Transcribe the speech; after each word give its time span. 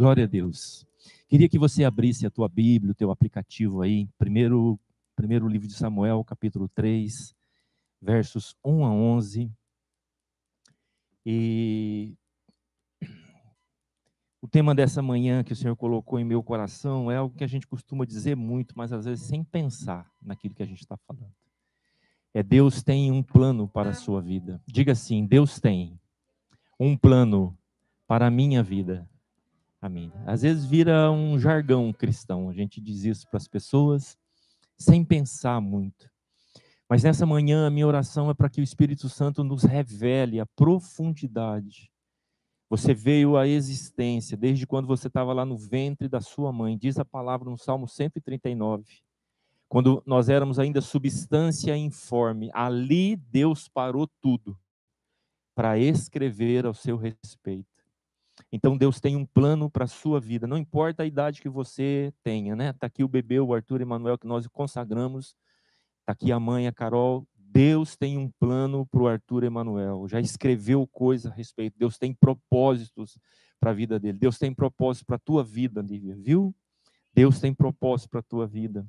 Glória 0.00 0.24
a 0.24 0.26
Deus. 0.26 0.86
Queria 1.28 1.46
que 1.46 1.58
você 1.58 1.84
abrisse 1.84 2.24
a 2.24 2.30
tua 2.30 2.48
Bíblia, 2.48 2.92
o 2.92 2.94
teu 2.94 3.10
aplicativo 3.10 3.82
aí, 3.82 4.08
primeiro, 4.16 4.80
primeiro 5.14 5.46
livro 5.46 5.68
de 5.68 5.74
Samuel, 5.74 6.24
capítulo 6.24 6.70
3, 6.70 7.36
versos 8.00 8.56
1 8.64 8.86
a 8.86 8.90
11. 8.90 9.52
E 11.26 12.14
o 14.40 14.48
tema 14.48 14.74
dessa 14.74 15.02
manhã 15.02 15.44
que 15.44 15.52
o 15.52 15.56
Senhor 15.56 15.76
colocou 15.76 16.18
em 16.18 16.24
meu 16.24 16.42
coração 16.42 17.10
é 17.10 17.18
algo 17.18 17.36
que 17.36 17.44
a 17.44 17.46
gente 17.46 17.66
costuma 17.66 18.06
dizer 18.06 18.34
muito, 18.34 18.72
mas 18.78 18.94
às 18.94 19.04
vezes 19.04 19.26
sem 19.26 19.44
pensar 19.44 20.10
naquilo 20.22 20.54
que 20.54 20.62
a 20.62 20.66
gente 20.66 20.80
está 20.80 20.96
falando. 20.96 21.34
É 22.32 22.42
Deus 22.42 22.82
tem 22.82 23.12
um 23.12 23.22
plano 23.22 23.68
para 23.68 23.90
a 23.90 23.92
sua 23.92 24.22
vida. 24.22 24.62
Diga 24.66 24.92
assim: 24.92 25.26
Deus 25.26 25.60
tem 25.60 26.00
um 26.78 26.96
plano 26.96 27.54
para 28.06 28.28
a 28.28 28.30
minha 28.30 28.62
vida. 28.62 29.06
Amém. 29.80 30.12
Às 30.26 30.42
vezes 30.42 30.64
vira 30.64 31.10
um 31.10 31.38
jargão 31.38 31.92
cristão, 31.92 32.48
a 32.50 32.52
gente 32.52 32.80
diz 32.80 33.04
isso 33.04 33.28
para 33.28 33.38
as 33.38 33.48
pessoas 33.48 34.16
sem 34.78 35.04
pensar 35.04 35.60
muito. 35.60 36.10
Mas 36.88 37.02
nessa 37.02 37.24
manhã 37.24 37.66
a 37.66 37.70
minha 37.70 37.86
oração 37.86 38.30
é 38.30 38.34
para 38.34 38.50
que 38.50 38.60
o 38.60 38.64
Espírito 38.64 39.08
Santo 39.08 39.44
nos 39.44 39.62
revele 39.62 40.40
a 40.40 40.46
profundidade 40.46 41.90
você 42.70 42.94
veio 42.94 43.36
à 43.36 43.48
existência 43.48 44.36
desde 44.36 44.64
quando 44.64 44.86
você 44.86 45.08
estava 45.08 45.32
lá 45.32 45.44
no 45.44 45.58
ventre 45.58 46.08
da 46.08 46.20
sua 46.20 46.52
mãe. 46.52 46.78
Diz 46.78 47.00
a 47.00 47.04
palavra 47.04 47.50
no 47.50 47.58
Salmo 47.58 47.88
139. 47.88 48.84
Quando 49.68 50.00
nós 50.06 50.28
éramos 50.28 50.56
ainda 50.56 50.80
substância 50.80 51.76
informe, 51.76 52.48
ali 52.54 53.16
Deus 53.16 53.66
parou 53.66 54.08
tudo 54.20 54.56
para 55.52 55.78
escrever 55.78 56.64
ao 56.64 56.72
seu 56.72 56.96
respeito. 56.96 57.68
Então 58.52 58.76
Deus 58.76 59.00
tem 59.00 59.16
um 59.16 59.24
plano 59.24 59.70
para 59.70 59.84
a 59.84 59.88
sua 59.88 60.20
vida, 60.20 60.46
não 60.46 60.56
importa 60.56 61.02
a 61.02 61.06
idade 61.06 61.40
que 61.40 61.48
você 61.48 62.12
tenha, 62.22 62.56
né? 62.56 62.70
Está 62.70 62.86
aqui 62.86 63.04
o 63.04 63.08
bebê, 63.08 63.40
o 63.40 63.54
Arthur 63.54 63.80
Emanuel, 63.80 64.18
que 64.18 64.26
nós 64.26 64.46
consagramos. 64.48 65.34
Está 66.00 66.12
aqui 66.12 66.32
a 66.32 66.40
mãe, 66.40 66.66
a 66.66 66.72
Carol. 66.72 67.26
Deus 67.36 67.96
tem 67.96 68.16
um 68.16 68.30
plano 68.38 68.86
para 68.86 69.02
o 69.02 69.08
Arthur 69.08 69.44
Emanuel, 69.44 70.06
já 70.08 70.20
escreveu 70.20 70.86
coisa 70.86 71.30
a 71.30 71.32
respeito. 71.32 71.78
Deus 71.78 71.98
tem 71.98 72.14
propósitos 72.14 73.18
para 73.58 73.70
a 73.70 73.74
vida 73.74 73.98
dele. 73.98 74.18
Deus 74.18 74.38
tem 74.38 74.54
propósito 74.54 75.06
para 75.06 75.16
a 75.16 75.18
tua 75.18 75.44
vida, 75.44 75.82
Lívia, 75.82 76.16
viu? 76.16 76.54
Deus 77.12 77.40
tem 77.40 77.52
propósito 77.52 78.08
para 78.10 78.20
a 78.20 78.22
tua 78.22 78.46
vida. 78.46 78.86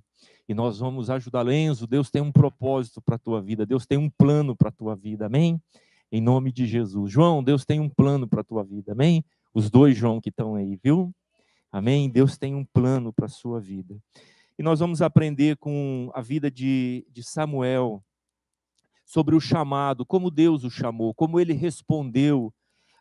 E 0.48 0.54
nós 0.54 0.80
vamos 0.80 1.10
ajudar. 1.10 1.48
Enzo, 1.48 1.88
Deus 1.88 2.10
tem 2.10 2.22
um 2.22 2.32
propósito 2.32 3.02
para 3.02 3.16
a 3.16 3.20
tua 3.20 3.42
vida. 3.42 3.66
Deus 3.66 3.86
tem 3.86 3.98
um 3.98 4.10
plano 4.10 4.56
para 4.56 4.70
a 4.70 4.72
tua 4.72 4.96
vida. 4.96 5.26
Amém? 5.26 5.60
Em 6.12 6.22
nome 6.22 6.52
de 6.52 6.66
Jesus. 6.66 7.12
João, 7.12 7.44
Deus 7.44 7.66
tem 7.66 7.80
um 7.80 7.90
plano 7.90 8.28
para 8.28 8.42
a 8.42 8.44
tua 8.44 8.64
vida. 8.64 8.92
Amém? 8.92 9.24
Os 9.54 9.70
dois 9.70 9.98
João 9.98 10.22
que 10.22 10.30
estão 10.30 10.56
aí, 10.56 10.80
viu? 10.82 11.14
Amém? 11.70 12.10
Deus 12.10 12.38
tem 12.38 12.56
um 12.56 12.64
plano 12.64 13.12
para 13.12 13.26
a 13.26 13.30
sua 13.30 13.60
vida. 13.60 13.98
E 14.58 14.64
nós 14.64 14.80
vamos 14.80 15.02
aprender 15.02 15.58
com 15.58 16.10
a 16.14 16.22
vida 16.22 16.50
de, 16.50 17.06
de 17.12 17.22
Samuel 17.22 18.04
sobre 19.06 19.36
o 19.36 19.42
chamado, 19.42 20.06
como 20.06 20.32
Deus 20.32 20.64
o 20.64 20.70
chamou, 20.70 21.14
como 21.14 21.38
ele 21.38 21.52
respondeu 21.52 22.54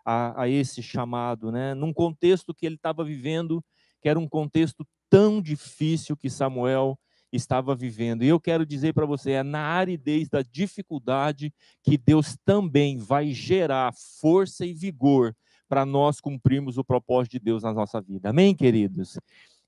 a, 0.04 0.42
a 0.42 0.48
esse 0.48 0.82
chamado, 0.82 1.52
né? 1.52 1.72
num 1.74 1.92
contexto 1.92 2.52
que 2.52 2.66
ele 2.66 2.74
estava 2.74 3.04
vivendo, 3.04 3.64
que 4.00 4.08
era 4.08 4.18
um 4.18 4.28
contexto 4.28 4.84
tão 5.08 5.40
difícil 5.40 6.16
que 6.16 6.28
Samuel 6.28 6.98
estava 7.32 7.76
vivendo. 7.76 8.24
E 8.24 8.28
eu 8.28 8.40
quero 8.40 8.66
dizer 8.66 8.92
para 8.92 9.06
você, 9.06 9.32
é 9.32 9.42
na 9.44 9.60
aridez 9.60 10.28
da 10.28 10.42
dificuldade 10.42 11.54
que 11.82 11.96
Deus 11.96 12.36
também 12.44 12.98
vai 12.98 13.32
gerar 13.32 13.92
força 14.20 14.66
e 14.66 14.74
vigor 14.74 15.32
para 15.70 15.86
nós 15.86 16.20
cumprirmos 16.20 16.78
o 16.78 16.84
propósito 16.84 17.32
de 17.34 17.38
Deus 17.38 17.62
na 17.62 17.72
nossa 17.72 18.00
vida. 18.00 18.30
Amém, 18.30 18.56
queridos? 18.56 19.16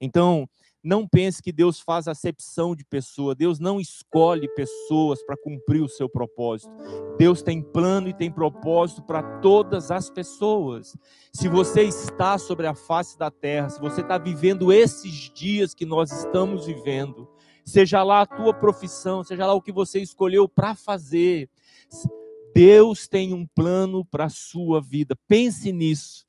Então, 0.00 0.48
não 0.82 1.06
pense 1.06 1.40
que 1.40 1.52
Deus 1.52 1.78
faz 1.78 2.08
acepção 2.08 2.74
de 2.74 2.84
pessoa. 2.84 3.36
Deus 3.36 3.60
não 3.60 3.80
escolhe 3.80 4.52
pessoas 4.52 5.22
para 5.22 5.36
cumprir 5.36 5.80
o 5.80 5.88
seu 5.88 6.08
propósito. 6.08 6.72
Deus 7.16 7.40
tem 7.40 7.62
plano 7.62 8.08
e 8.08 8.12
tem 8.12 8.32
propósito 8.32 9.00
para 9.00 9.22
todas 9.38 9.92
as 9.92 10.10
pessoas. 10.10 10.96
Se 11.32 11.46
você 11.46 11.82
está 11.82 12.36
sobre 12.36 12.66
a 12.66 12.74
face 12.74 13.16
da 13.16 13.30
terra, 13.30 13.68
se 13.68 13.80
você 13.80 14.00
está 14.00 14.18
vivendo 14.18 14.72
esses 14.72 15.30
dias 15.32 15.72
que 15.72 15.86
nós 15.86 16.10
estamos 16.10 16.66
vivendo, 16.66 17.28
seja 17.64 18.02
lá 18.02 18.22
a 18.22 18.26
tua 18.26 18.52
profissão, 18.52 19.22
seja 19.22 19.46
lá 19.46 19.54
o 19.54 19.62
que 19.62 19.70
você 19.70 20.00
escolheu 20.00 20.48
para 20.48 20.74
fazer, 20.74 21.48
Deus 22.54 23.08
tem 23.08 23.32
um 23.32 23.46
plano 23.46 24.04
para 24.04 24.26
a 24.26 24.30
sua 24.30 24.80
vida. 24.80 25.16
Pense 25.26 25.72
nisso. 25.72 26.26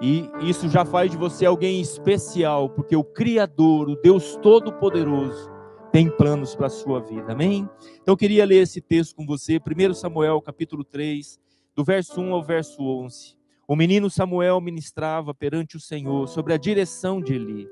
E 0.00 0.28
isso 0.42 0.68
já 0.68 0.84
faz 0.84 1.10
de 1.10 1.16
você 1.16 1.46
alguém 1.46 1.80
especial, 1.80 2.68
porque 2.68 2.94
o 2.94 3.02
Criador, 3.02 3.88
o 3.88 3.96
Deus 3.96 4.36
Todo-Poderoso, 4.42 5.50
tem 5.90 6.10
planos 6.10 6.54
para 6.54 6.66
a 6.66 6.70
sua 6.70 7.00
vida. 7.00 7.32
Amém? 7.32 7.66
Então 8.02 8.12
eu 8.12 8.16
queria 8.16 8.44
ler 8.44 8.62
esse 8.62 8.80
texto 8.82 9.16
com 9.16 9.24
você, 9.24 9.58
1 9.58 9.94
Samuel, 9.94 10.42
capítulo 10.42 10.84
3, 10.84 11.40
do 11.74 11.82
verso 11.82 12.20
1 12.20 12.34
ao 12.34 12.42
verso 12.42 12.82
11. 12.82 13.36
O 13.66 13.74
menino 13.74 14.10
Samuel 14.10 14.60
ministrava 14.60 15.34
perante 15.34 15.76
o 15.76 15.80
Senhor 15.80 16.28
sobre 16.28 16.52
a 16.52 16.58
direção 16.58 17.20
de 17.20 17.32
Eli. 17.32 17.66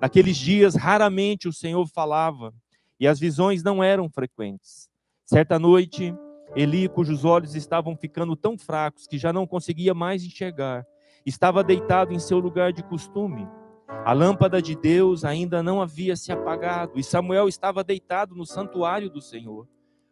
Naqueles 0.00 0.36
dias, 0.36 0.74
raramente 0.74 1.46
o 1.46 1.52
Senhor 1.52 1.86
falava, 1.86 2.52
e 2.98 3.06
as 3.06 3.20
visões 3.20 3.62
não 3.62 3.82
eram 3.82 4.10
frequentes. 4.10 4.90
Certa 5.24 5.58
noite, 5.58 6.12
Eli, 6.54 6.88
cujos 6.88 7.24
olhos 7.24 7.54
estavam 7.54 7.96
ficando 7.96 8.36
tão 8.36 8.58
fracos 8.58 9.06
que 9.06 9.16
já 9.16 9.32
não 9.32 9.46
conseguia 9.46 9.94
mais 9.94 10.22
enxergar, 10.22 10.86
estava 11.24 11.64
deitado 11.64 12.12
em 12.12 12.18
seu 12.18 12.38
lugar 12.38 12.72
de 12.72 12.82
costume. 12.82 13.48
A 14.04 14.12
lâmpada 14.12 14.60
de 14.60 14.76
Deus 14.76 15.24
ainda 15.24 15.62
não 15.62 15.80
havia 15.80 16.16
se 16.16 16.32
apagado 16.32 16.98
e 16.98 17.02
Samuel 17.02 17.48
estava 17.48 17.82
deitado 17.82 18.34
no 18.34 18.44
santuário 18.44 19.08
do 19.08 19.20
Senhor, 19.20 19.66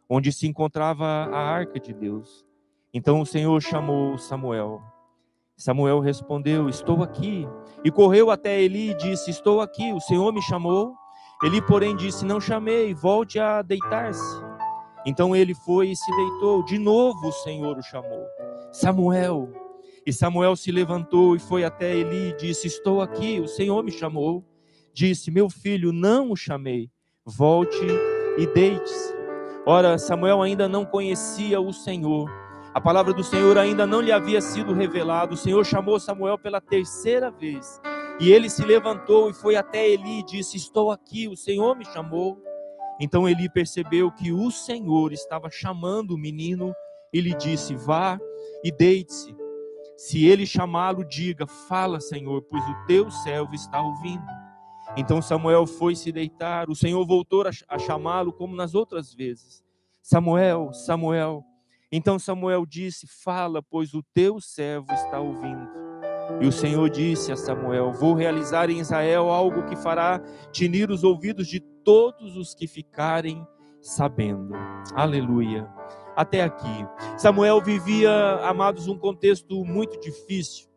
onde 0.09 0.33
se 0.33 0.47
encontrava 0.47 1.05
a 1.05 1.39
arca 1.39 1.79
de 1.79 1.93
Deus. 1.93 2.47
Então 2.93 3.21
o 3.21 3.27
Senhor 3.27 3.61
chamou 3.61 4.17
Samuel. 4.17 4.81
Samuel 5.57 6.01
respondeu: 6.01 6.69
Estou 6.69 7.03
aqui. 7.03 7.47
E 7.85 7.91
correu 7.91 8.31
até 8.31 8.61
Eli 8.61 8.91
e 8.91 8.97
disse: 8.97 9.31
Estou 9.31 9.61
aqui, 9.61 9.93
o 9.93 10.01
Senhor 10.01 10.33
me 10.33 10.43
chamou. 10.43 10.95
Eli, 11.43 11.61
porém, 11.61 11.95
disse: 11.95 12.25
Não 12.25 12.41
chamei, 12.41 12.95
volte 12.95 13.39
a 13.39 13.63
deitar-se. 13.63 14.50
Então 15.07 15.35
ele 15.35 15.55
foi 15.55 15.91
e 15.91 15.97
se 15.97 16.11
deitou. 16.15 16.65
De 16.65 16.79
novo 16.79 17.29
o 17.29 17.33
Senhor 17.33 17.79
o 17.79 17.83
chamou: 17.83 18.27
Samuel. 18.73 19.49
E 20.07 20.13
Samuel 20.13 20.57
se 20.57 20.73
levantou 20.73 21.37
e 21.37 21.39
foi 21.39 21.65
até 21.65 21.95
Eli 21.95 22.31
e 22.31 22.37
disse: 22.37 22.67
Estou 22.67 23.01
aqui, 23.01 23.41
o 23.41 23.49
Senhor 23.49 23.83
me 23.83 23.91
chamou. 23.91 24.45
Disse: 24.93 25.31
Meu 25.31 25.49
filho, 25.49 25.93
não 25.93 26.33
o 26.33 26.37
chamei, 26.37 26.91
volte 27.25 27.87
e 28.39 28.47
deite-se. 28.47 29.15
Ora, 29.67 29.99
Samuel 29.99 30.43
ainda 30.43 30.69
não 30.69 30.85
conhecia 30.87 31.61
o 31.61 31.73
Senhor, 31.73 32.31
a 32.73 32.81
palavra 32.81 33.13
do 33.13 33.25
Senhor 33.25 33.59
ainda 33.59 33.85
não 33.85 34.01
lhe 34.01 34.13
havia 34.13 34.41
sido 34.41 34.73
revelada. 34.73 35.35
O 35.35 35.37
Senhor 35.37 35.65
chamou 35.67 35.99
Samuel 35.99 36.39
pela 36.39 36.61
terceira 36.61 37.29
vez. 37.29 37.81
E 38.21 38.31
ele 38.31 38.49
se 38.49 38.65
levantou 38.65 39.29
e 39.29 39.33
foi 39.33 39.57
até 39.57 39.89
Eli 39.89 40.21
e 40.21 40.25
disse: 40.25 40.57
Estou 40.57 40.93
aqui, 40.93 41.27
o 41.27 41.37
Senhor 41.37 41.77
me 41.77 41.85
chamou. 41.85 42.41
Então 43.01 43.27
Eli 43.27 43.49
percebeu 43.49 44.13
que 44.13 44.31
o 44.31 44.51
Senhor 44.51 45.13
estava 45.13 45.51
chamando 45.51 46.13
o 46.13 46.19
menino 46.19 46.75
e 47.13 47.21
lhe 47.21 47.35
disse: 47.35 47.75
Vá 47.75 48.19
e 48.63 48.71
deite-se. 48.71 49.35
Se 49.97 50.27
ele 50.27 50.47
chamá-lo, 50.47 51.05
diga: 51.05 51.47
Fala, 51.47 51.99
Senhor, 51.99 52.43
pois 52.43 52.63
o 52.63 52.87
teu 52.87 53.11
servo 53.11 53.55
está 53.55 53.81
ouvindo. 53.81 54.25
Então 54.97 55.23
Samuel 55.23 55.67
foi 55.67 55.95
se 55.97 56.13
deitar. 56.13 56.69
O 56.69 56.75
Senhor 56.75 57.05
voltou 57.07 57.45
a 57.69 57.79
chamá-lo 57.79 58.33
como 58.33 58.55
nas 58.55 58.75
outras 58.75 59.15
vezes: 59.15 59.65
Samuel, 60.03 60.73
Samuel. 60.73 61.45
Então 61.91 62.19
Samuel 62.19 62.67
disse: 62.67 63.07
Fala, 63.07 63.63
pois 63.63 63.95
o 63.95 64.03
teu 64.15 64.41
servo 64.41 64.93
está 64.93 65.19
ouvindo. 65.21 65.69
E 66.41 66.47
o 66.47 66.53
Senhor 66.53 66.89
disse 66.89 67.33
a 67.33 67.37
Samuel: 67.37 67.93
Vou 67.93 68.15
realizar 68.15 68.71
em 68.71 68.79
Israel 68.79 69.31
algo 69.31 69.67
que 69.67 69.77
fará 69.77 70.21
tinir 70.53 70.91
os 70.91 71.03
ouvidos 71.03 71.49
de 71.49 71.61
todos 71.85 72.37
os 72.37 72.55
que 72.55 72.67
ficarem 72.67 73.47
sabendo. 73.81 74.55
Aleluia 74.95 75.69
até 76.21 76.43
aqui. 76.43 76.87
Samuel 77.17 77.61
vivia, 77.63 78.13
amados, 78.43 78.87
um 78.89 78.99
contexto 78.99 79.65
muito 79.65 79.99
difícil. 80.01 80.69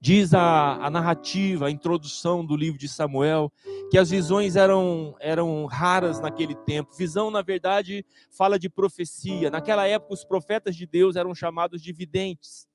Diz 0.00 0.34
a, 0.34 0.74
a, 0.84 0.90
narrativa, 0.90 1.66
a 1.66 1.70
introdução 1.70 2.44
do 2.44 2.54
livro 2.54 2.78
de 2.78 2.86
Samuel, 2.86 3.50
que 3.90 3.96
as 3.96 4.10
visões 4.10 4.54
eram, 4.54 5.16
eram 5.18 5.64
raras 5.64 6.20
naquele 6.20 6.54
tempo. 6.54 6.94
Visão, 6.94 7.30
na 7.30 7.40
verdade, 7.40 8.04
fala 8.30 8.58
de 8.58 8.68
profecia. 8.68 9.50
Naquela 9.50 9.86
época, 9.86 10.12
os 10.12 10.22
profetas 10.22 10.76
de 10.76 10.86
Deus 10.86 11.16
eram 11.16 11.34
chamados 11.34 11.80
de 11.80 11.90
videntes. 11.90 12.66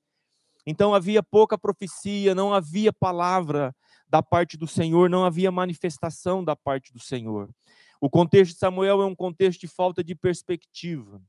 Então 0.66 0.92
havia 0.92 1.22
pouca 1.22 1.56
profecia, 1.56 2.34
não 2.34 2.52
havia 2.52 2.92
palavra 2.92 3.74
da 4.10 4.22
parte 4.22 4.56
do 4.56 4.66
Senhor, 4.66 5.08
não 5.08 5.24
havia 5.24 5.52
manifestação 5.52 6.42
da 6.44 6.56
parte 6.56 6.92
do 6.92 6.98
Senhor. 6.98 7.48
O 8.00 8.10
contexto 8.10 8.54
de 8.54 8.58
Samuel 8.58 9.00
é 9.00 9.06
um 9.06 9.14
contexto 9.14 9.60
de 9.60 9.68
falta 9.68 10.02
de 10.02 10.14
perspectiva. 10.14 11.22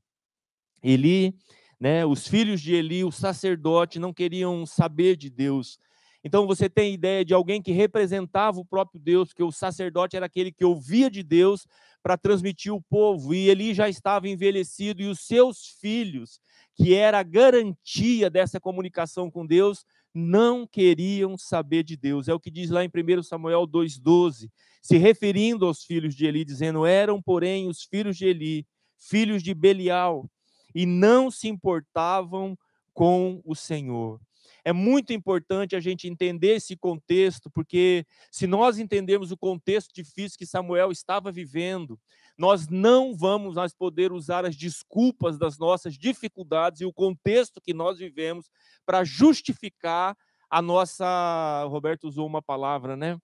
Eli, 0.82 1.34
né, 1.78 2.04
os 2.04 2.26
filhos 2.26 2.60
de 2.60 2.74
Eli, 2.74 3.04
o 3.04 3.12
sacerdote, 3.12 4.00
não 4.00 4.12
queriam 4.12 4.66
saber 4.66 5.16
de 5.16 5.30
Deus. 5.30 5.78
Então 6.24 6.46
você 6.46 6.68
tem 6.68 6.94
ideia 6.94 7.24
de 7.24 7.34
alguém 7.34 7.60
que 7.60 7.72
representava 7.72 8.58
o 8.58 8.64
próprio 8.64 9.00
Deus, 9.00 9.32
que 9.32 9.42
o 9.42 9.52
sacerdote 9.52 10.16
era 10.16 10.26
aquele 10.26 10.52
que 10.52 10.64
ouvia 10.64 11.10
de 11.10 11.22
Deus 11.22 11.66
para 12.02 12.16
transmitir 12.16 12.72
o 12.72 12.82
povo, 12.82 13.32
e 13.32 13.48
ele 13.48 13.72
já 13.74 13.88
estava 13.88 14.28
envelhecido, 14.28 15.02
e 15.02 15.06
os 15.06 15.20
seus 15.20 15.66
filhos, 15.80 16.40
que 16.74 16.94
era 16.94 17.20
a 17.20 17.22
garantia 17.22 18.28
dessa 18.28 18.58
comunicação 18.58 19.30
com 19.30 19.46
Deus, 19.46 19.84
não 20.14 20.66
queriam 20.66 21.36
saber 21.36 21.82
de 21.82 21.96
Deus. 21.96 22.28
É 22.28 22.34
o 22.34 22.40
que 22.40 22.50
diz 22.50 22.70
lá 22.70 22.84
em 22.84 22.88
1 22.88 23.22
Samuel 23.22 23.66
2,12, 23.66 24.50
se 24.82 24.96
referindo 24.96 25.66
aos 25.66 25.84
filhos 25.84 26.14
de 26.14 26.26
Eli, 26.26 26.44
dizendo: 26.44 26.84
Eram, 26.84 27.22
porém, 27.22 27.68
os 27.68 27.82
filhos 27.82 28.16
de 28.16 28.26
Eli, 28.26 28.66
filhos 28.98 29.42
de 29.42 29.54
Belial, 29.54 30.28
e 30.74 30.86
não 30.86 31.30
se 31.30 31.48
importavam 31.48 32.56
com 32.92 33.40
o 33.44 33.54
Senhor. 33.54 34.20
É 34.64 34.72
muito 34.72 35.12
importante 35.12 35.74
a 35.74 35.80
gente 35.80 36.06
entender 36.06 36.56
esse 36.56 36.76
contexto, 36.76 37.50
porque 37.50 38.06
se 38.30 38.46
nós 38.46 38.78
entendermos 38.78 39.32
o 39.32 39.36
contexto 39.36 39.92
difícil 39.92 40.38
que 40.38 40.46
Samuel 40.46 40.92
estava 40.92 41.32
vivendo, 41.32 41.98
nós 42.38 42.68
não 42.68 43.14
vamos 43.14 43.54
mais 43.54 43.74
poder 43.74 44.12
usar 44.12 44.44
as 44.44 44.56
desculpas 44.56 45.38
das 45.38 45.58
nossas 45.58 45.94
dificuldades 45.94 46.80
e 46.80 46.84
o 46.84 46.92
contexto 46.92 47.60
que 47.60 47.74
nós 47.74 47.98
vivemos 47.98 48.50
para 48.84 49.04
justificar 49.04 50.16
a 50.50 50.60
nossa. 50.60 51.64
O 51.66 51.68
Roberto 51.68 52.04
usou 52.04 52.26
uma 52.26 52.42
palavra, 52.42 52.96
né? 52.96 53.18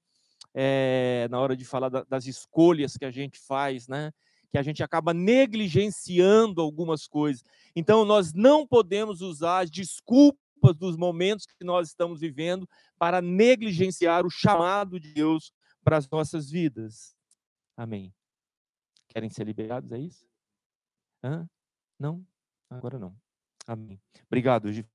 É, 0.55 1.28
na 1.31 1.38
hora 1.38 1.56
de 1.56 1.64
falar 1.64 1.88
da, 1.88 2.05
das 2.05 2.26
escolhas 2.26 2.96
que 2.96 3.05
a 3.05 3.10
gente 3.10 3.38
faz, 3.38 3.87
né? 3.87 4.10
Que 4.50 4.58
a 4.58 4.62
gente 4.62 4.82
acaba 4.82 5.12
negligenciando 5.12 6.61
algumas 6.61 7.06
coisas. 7.06 7.43
Então, 7.76 8.04
nós 8.04 8.32
não 8.32 8.66
podemos 8.66 9.20
usar 9.20 9.61
as 9.61 9.70
desculpas 9.70 10.75
dos 10.76 10.96
momentos 10.96 11.46
que 11.46 11.64
nós 11.64 11.88
estamos 11.88 12.20
vivendo 12.20 12.69
para 12.99 13.20
negligenciar 13.20 14.26
o 14.26 14.31
chamado 14.31 14.99
de 14.99 15.12
Deus 15.12 15.52
para 15.84 15.96
as 15.96 16.08
nossas 16.08 16.50
vidas. 16.50 17.14
Amém. 17.76 18.12
Querem 19.08 19.31
ser 19.31 19.44
liberados, 19.44 19.90
é 19.93 19.99
isso? 19.99 20.26
Hã? 21.22 21.49
Não? 21.99 22.25
Agora 22.70 22.99
não. 22.99 23.14
Amém. 23.66 24.00
Obrigado, 24.26 24.72
Gi. 24.72 24.87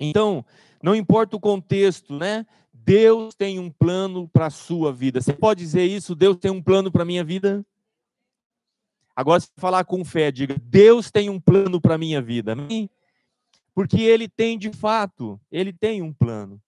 Então, 0.00 0.44
não 0.82 0.94
importa 0.94 1.36
o 1.36 1.40
contexto, 1.40 2.16
né? 2.16 2.46
Deus 2.72 3.34
tem 3.34 3.58
um 3.58 3.70
plano 3.70 4.28
para 4.28 4.46
a 4.46 4.50
sua 4.50 4.92
vida. 4.92 5.20
Você 5.20 5.32
pode 5.32 5.60
dizer 5.60 5.84
isso? 5.84 6.14
Deus 6.14 6.36
tem 6.36 6.50
um 6.50 6.62
plano 6.62 6.90
para 6.90 7.02
a 7.02 7.06
minha 7.06 7.24
vida? 7.24 7.64
Agora, 9.14 9.40
se 9.40 9.48
falar 9.56 9.84
com 9.84 10.04
fé, 10.04 10.30
diga: 10.30 10.56
Deus 10.62 11.10
tem 11.10 11.28
um 11.28 11.40
plano 11.40 11.80
para 11.80 11.96
a 11.96 11.98
minha 11.98 12.22
vida. 12.22 12.52
Amém? 12.52 12.88
Porque 13.74 14.00
ele 14.00 14.28
tem 14.28 14.58
de 14.58 14.72
fato, 14.72 15.40
ele 15.50 15.72
tem 15.72 16.02
um 16.02 16.12
plano. 16.12 16.60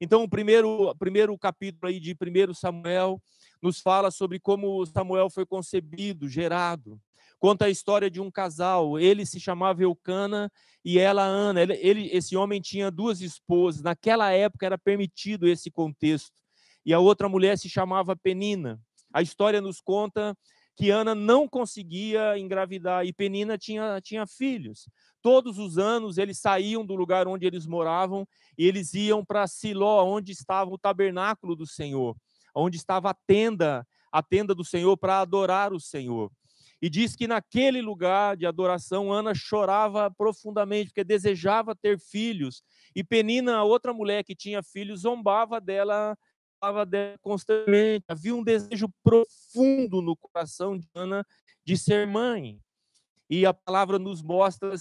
Então, 0.00 0.22
o 0.22 0.28
primeiro, 0.28 0.94
primeiro 0.96 1.36
capítulo 1.38 1.88
aí 1.88 1.98
de 1.98 2.12
1 2.14 2.54
Samuel 2.54 3.20
nos 3.62 3.80
fala 3.80 4.10
sobre 4.10 4.38
como 4.38 4.84
Samuel 4.86 5.30
foi 5.30 5.46
concebido, 5.46 6.28
gerado. 6.28 7.00
Conta 7.38 7.66
a 7.66 7.70
história 7.70 8.10
de 8.10 8.20
um 8.20 8.30
casal. 8.30 8.98
Ele 8.98 9.26
se 9.26 9.38
chamava 9.38 9.82
Eucana 9.82 10.50
e 10.84 10.98
ela 10.98 11.22
Ana. 11.22 11.62
Ele, 11.62 11.74
ele, 11.74 12.08
esse 12.12 12.36
homem 12.36 12.60
tinha 12.60 12.90
duas 12.90 13.20
esposas. 13.20 13.82
Naquela 13.82 14.30
época 14.32 14.66
era 14.66 14.78
permitido 14.78 15.46
esse 15.46 15.70
contexto. 15.70 16.40
E 16.84 16.94
a 16.94 16.98
outra 16.98 17.28
mulher 17.28 17.58
se 17.58 17.68
chamava 17.68 18.16
Penina. 18.16 18.80
A 19.12 19.20
história 19.20 19.60
nos 19.60 19.80
conta 19.80 20.36
que 20.76 20.90
Ana 20.90 21.14
não 21.14 21.48
conseguia 21.48 22.38
engravidar 22.38 23.06
e 23.06 23.12
Penina 23.12 23.56
tinha, 23.56 23.98
tinha 24.02 24.26
filhos. 24.26 24.88
Todos 25.22 25.58
os 25.58 25.78
anos 25.78 26.18
eles 26.18 26.38
saíam 26.38 26.84
do 26.84 26.94
lugar 26.94 27.26
onde 27.26 27.46
eles 27.46 27.66
moravam 27.66 28.28
e 28.58 28.66
eles 28.66 28.92
iam 28.92 29.24
para 29.24 29.46
Siló, 29.46 30.04
onde 30.04 30.32
estava 30.32 30.70
o 30.70 30.78
tabernáculo 30.78 31.56
do 31.56 31.66
Senhor, 31.66 32.14
onde 32.56 32.76
estava 32.76 33.10
a 33.10 33.14
tenda, 33.14 33.86
a 34.10 34.22
tenda 34.22 34.54
do 34.54 34.64
Senhor 34.64 34.96
para 34.96 35.20
adorar 35.20 35.72
o 35.72 35.80
Senhor. 35.80 36.30
E 36.80 36.90
diz 36.90 37.16
que 37.16 37.26
naquele 37.26 37.80
lugar 37.80 38.36
de 38.36 38.46
adoração 38.46 39.12
Ana 39.12 39.34
chorava 39.34 40.10
profundamente 40.10 40.90
porque 40.90 41.04
desejava 41.04 41.74
ter 41.74 41.98
filhos 41.98 42.62
e 42.94 43.02
Penina, 43.04 43.56
a 43.56 43.64
outra 43.64 43.92
mulher 43.92 44.24
que 44.24 44.34
tinha 44.34 44.62
filhos, 44.62 45.00
zombava 45.00 45.60
dela 45.60 46.16
falava 46.58 46.86
dela 46.86 47.18
constantemente. 47.20 48.04
Havia 48.08 48.34
um 48.34 48.42
desejo 48.42 48.88
profundo 49.02 50.00
no 50.00 50.16
coração 50.16 50.78
de 50.78 50.88
Ana 50.94 51.24
de 51.64 51.76
ser 51.76 52.06
mãe. 52.06 52.58
E 53.28 53.44
a 53.44 53.52
palavra 53.52 53.98
nos 53.98 54.22
mostra, 54.22 54.72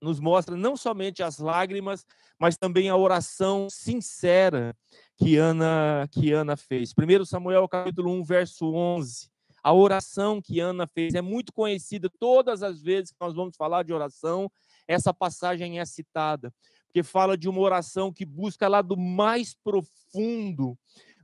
nos 0.00 0.20
mostra 0.20 0.56
não 0.56 0.76
somente 0.76 1.22
as 1.22 1.38
lágrimas, 1.38 2.06
mas 2.38 2.56
também 2.56 2.88
a 2.88 2.96
oração 2.96 3.68
sincera 3.70 4.76
que 5.16 5.36
Ana, 5.36 6.08
que 6.10 6.32
Ana 6.32 6.56
fez. 6.56 6.92
1 6.92 7.24
Samuel 7.24 7.68
capítulo 7.68 8.10
1, 8.12 8.24
verso 8.24 8.72
11. 8.72 9.28
A 9.62 9.72
oração 9.72 10.42
que 10.42 10.60
Ana 10.60 10.86
fez 10.86 11.14
é 11.14 11.22
muito 11.22 11.52
conhecida 11.52 12.10
todas 12.18 12.62
as 12.62 12.82
vezes 12.82 13.10
que 13.10 13.16
nós 13.20 13.34
vamos 13.34 13.56
falar 13.56 13.82
de 13.82 13.92
oração, 13.92 14.50
essa 14.86 15.14
passagem 15.14 15.80
é 15.80 15.84
citada, 15.86 16.52
porque 16.86 17.02
fala 17.02 17.36
de 17.36 17.48
uma 17.48 17.60
oração 17.60 18.12
que 18.12 18.26
busca 18.26 18.68
lá 18.68 18.82
do 18.82 18.96
mais 18.96 19.54
profundo 19.54 20.76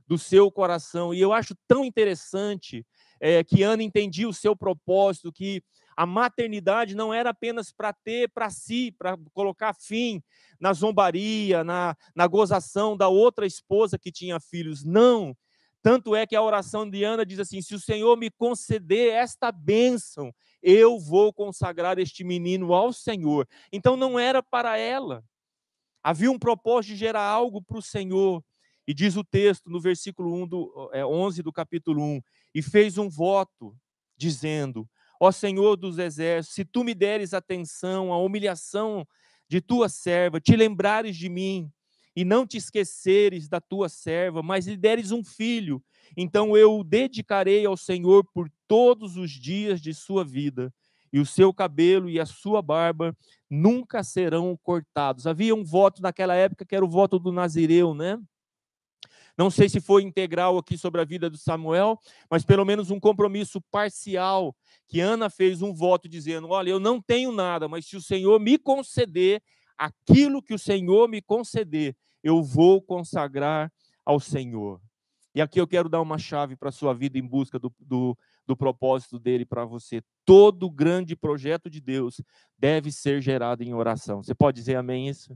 do 0.07 0.17
seu 0.17 0.51
coração. 0.51 1.13
E 1.13 1.21
eu 1.21 1.31
acho 1.31 1.55
tão 1.67 1.85
interessante 1.85 2.85
é, 3.19 3.43
que 3.43 3.61
Ana 3.61 3.83
entendia 3.83 4.27
o 4.27 4.33
seu 4.33 4.55
propósito, 4.55 5.31
que 5.31 5.63
a 6.01 6.05
maternidade 6.07 6.95
não 6.95 7.13
era 7.13 7.29
apenas 7.29 7.71
para 7.71 7.93
ter 7.93 8.27
para 8.29 8.49
si, 8.49 8.91
para 8.91 9.15
colocar 9.35 9.71
fim 9.75 10.19
na 10.59 10.73
zombaria, 10.73 11.63
na, 11.63 11.95
na 12.15 12.25
gozação 12.25 12.97
da 12.97 13.07
outra 13.07 13.45
esposa 13.45 13.99
que 13.99 14.11
tinha 14.11 14.39
filhos. 14.39 14.83
Não. 14.83 15.37
Tanto 15.79 16.15
é 16.15 16.25
que 16.25 16.35
a 16.35 16.41
oração 16.41 16.89
de 16.89 17.03
Ana 17.03 17.23
diz 17.23 17.37
assim: 17.37 17.61
se 17.61 17.75
o 17.75 17.79
Senhor 17.79 18.17
me 18.17 18.31
conceder 18.31 19.13
esta 19.13 19.51
bênção, 19.51 20.33
eu 20.59 20.97
vou 20.97 21.31
consagrar 21.31 21.99
este 21.99 22.23
menino 22.23 22.73
ao 22.73 22.91
Senhor. 22.91 23.47
Então 23.71 23.95
não 23.95 24.17
era 24.17 24.41
para 24.41 24.79
ela. 24.79 25.23
Havia 26.01 26.31
um 26.31 26.39
propósito 26.39 26.93
de 26.93 26.97
gerar 26.97 27.27
algo 27.27 27.61
para 27.61 27.77
o 27.77 27.81
Senhor. 27.81 28.43
E 28.87 28.93
diz 28.95 29.15
o 29.15 29.23
texto 29.23 29.69
no 29.69 29.79
versículo 29.79 30.33
1 30.33 30.47
do, 30.47 30.89
é, 30.93 31.05
11 31.05 31.43
do 31.43 31.53
capítulo 31.53 32.01
1: 32.03 32.21
E 32.55 32.63
fez 32.63 32.97
um 32.97 33.07
voto, 33.07 33.77
dizendo: 34.17 34.89
Ó 35.23 35.31
Senhor 35.31 35.77
dos 35.77 35.99
exércitos, 35.99 36.55
se 36.55 36.65
tu 36.65 36.83
me 36.83 36.95
deres 36.95 37.31
atenção 37.31 38.11
à 38.11 38.17
humilhação 38.17 39.07
de 39.47 39.61
tua 39.61 39.87
serva, 39.87 40.41
te 40.41 40.55
lembrares 40.55 41.15
de 41.15 41.29
mim, 41.29 41.71
e 42.15 42.25
não 42.25 42.43
te 42.47 42.57
esqueceres 42.57 43.47
da 43.47 43.61
tua 43.61 43.87
serva, 43.87 44.41
mas 44.41 44.65
lhe 44.65 44.75
deres 44.75 45.11
um 45.11 45.23
filho, 45.23 45.79
então 46.17 46.57
eu 46.57 46.79
o 46.79 46.83
dedicarei 46.83 47.63
ao 47.67 47.77
Senhor 47.77 48.25
por 48.33 48.49
todos 48.67 49.15
os 49.15 49.29
dias 49.29 49.79
de 49.79 49.93
sua 49.93 50.25
vida, 50.25 50.73
e 51.13 51.19
o 51.19 51.25
seu 51.25 51.53
cabelo 51.53 52.09
e 52.09 52.19
a 52.19 52.25
sua 52.25 52.59
barba 52.59 53.15
nunca 53.47 54.03
serão 54.03 54.57
cortados. 54.63 55.27
Havia 55.27 55.53
um 55.53 55.63
voto 55.63 56.01
naquela 56.01 56.33
época 56.33 56.65
que 56.65 56.75
era 56.75 56.83
o 56.83 56.89
voto 56.89 57.19
do 57.19 57.31
Nazireu, 57.31 57.93
né? 57.93 58.17
Não 59.41 59.49
sei 59.49 59.67
se 59.67 59.81
foi 59.81 60.03
integral 60.03 60.55
aqui 60.55 60.77
sobre 60.77 61.01
a 61.01 61.03
vida 61.03 61.27
do 61.27 61.35
Samuel, 61.35 61.99
mas 62.29 62.45
pelo 62.45 62.63
menos 62.63 62.91
um 62.91 62.99
compromisso 62.99 63.59
parcial 63.59 64.55
que 64.87 64.99
Ana 64.99 65.31
fez 65.31 65.63
um 65.63 65.73
voto 65.73 66.07
dizendo: 66.07 66.49
Olha, 66.49 66.69
eu 66.69 66.79
não 66.79 67.01
tenho 67.01 67.31
nada, 67.31 67.67
mas 67.67 67.87
se 67.87 67.97
o 67.97 68.01
Senhor 68.01 68.39
me 68.39 68.59
conceder 68.59 69.41
aquilo 69.75 70.43
que 70.43 70.53
o 70.53 70.59
Senhor 70.59 71.09
me 71.09 71.23
conceder, 71.23 71.97
eu 72.23 72.43
vou 72.43 72.83
consagrar 72.83 73.73
ao 74.05 74.19
Senhor. 74.19 74.79
E 75.33 75.41
aqui 75.41 75.59
eu 75.59 75.65
quero 75.65 75.89
dar 75.89 76.01
uma 76.01 76.19
chave 76.19 76.55
para 76.55 76.69
a 76.69 76.71
sua 76.71 76.93
vida 76.93 77.17
em 77.17 77.27
busca 77.27 77.57
do, 77.57 77.73
do, 77.79 78.15
do 78.45 78.55
propósito 78.55 79.17
dele 79.17 79.43
para 79.43 79.65
você. 79.65 80.03
Todo 80.23 80.69
grande 80.69 81.15
projeto 81.15 81.67
de 81.67 81.81
Deus 81.81 82.21
deve 82.59 82.91
ser 82.91 83.23
gerado 83.23 83.63
em 83.63 83.73
oração. 83.73 84.21
Você 84.21 84.35
pode 84.35 84.59
dizer 84.59 84.75
amém 84.75 85.09
isso? 85.09 85.35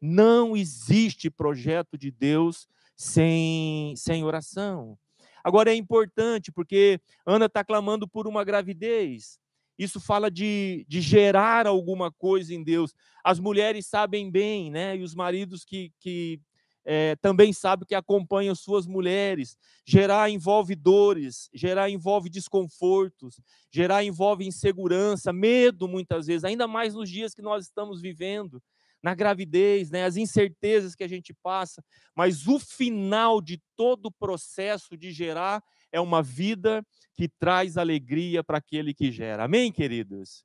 Não 0.00 0.56
existe 0.56 1.30
projeto 1.30 1.96
de 1.96 2.10
Deus 2.10 2.66
sem, 2.96 3.94
sem 3.94 4.24
oração. 4.24 4.98
Agora 5.44 5.70
é 5.70 5.76
importante 5.76 6.50
porque 6.50 7.00
Ana 7.24 7.46
está 7.46 7.62
clamando 7.62 8.08
por 8.08 8.26
uma 8.26 8.42
gravidez. 8.42 9.38
Isso 9.78 10.00
fala 10.00 10.30
de, 10.30 10.86
de 10.88 11.00
gerar 11.02 11.66
alguma 11.66 12.10
coisa 12.10 12.54
em 12.54 12.64
Deus. 12.64 12.94
As 13.22 13.38
mulheres 13.38 13.86
sabem 13.86 14.30
bem, 14.30 14.70
né? 14.70 14.96
E 14.96 15.02
os 15.02 15.14
maridos 15.14 15.64
que, 15.64 15.92
que 16.00 16.40
é, 16.84 17.14
também 17.16 17.52
sabem 17.52 17.86
que 17.86 17.94
acompanham 17.94 18.54
suas 18.54 18.86
mulheres. 18.86 19.56
Gerar 19.84 20.30
envolve 20.30 20.74
dores, 20.74 21.50
gerar 21.52 21.90
envolve 21.90 22.30
desconfortos, 22.30 23.38
gerar 23.70 24.02
envolve 24.02 24.46
insegurança, 24.46 25.32
medo 25.32 25.86
muitas 25.86 26.26
vezes, 26.26 26.44
ainda 26.44 26.66
mais 26.66 26.94
nos 26.94 27.10
dias 27.10 27.34
que 27.34 27.42
nós 27.42 27.66
estamos 27.66 28.00
vivendo 28.00 28.60
na 29.02 29.14
gravidez, 29.14 29.90
né, 29.90 30.04
as 30.04 30.16
incertezas 30.16 30.94
que 30.94 31.04
a 31.04 31.08
gente 31.08 31.34
passa, 31.42 31.82
mas 32.14 32.46
o 32.46 32.58
final 32.58 33.40
de 33.40 33.60
todo 33.76 34.06
o 34.06 34.12
processo 34.12 34.96
de 34.96 35.12
gerar 35.12 35.62
é 35.92 36.00
uma 36.00 36.22
vida 36.22 36.84
que 37.14 37.28
traz 37.28 37.76
alegria 37.76 38.42
para 38.42 38.58
aquele 38.58 38.92
que 38.92 39.10
gera. 39.12 39.44
Amém, 39.44 39.70
queridos? 39.70 40.44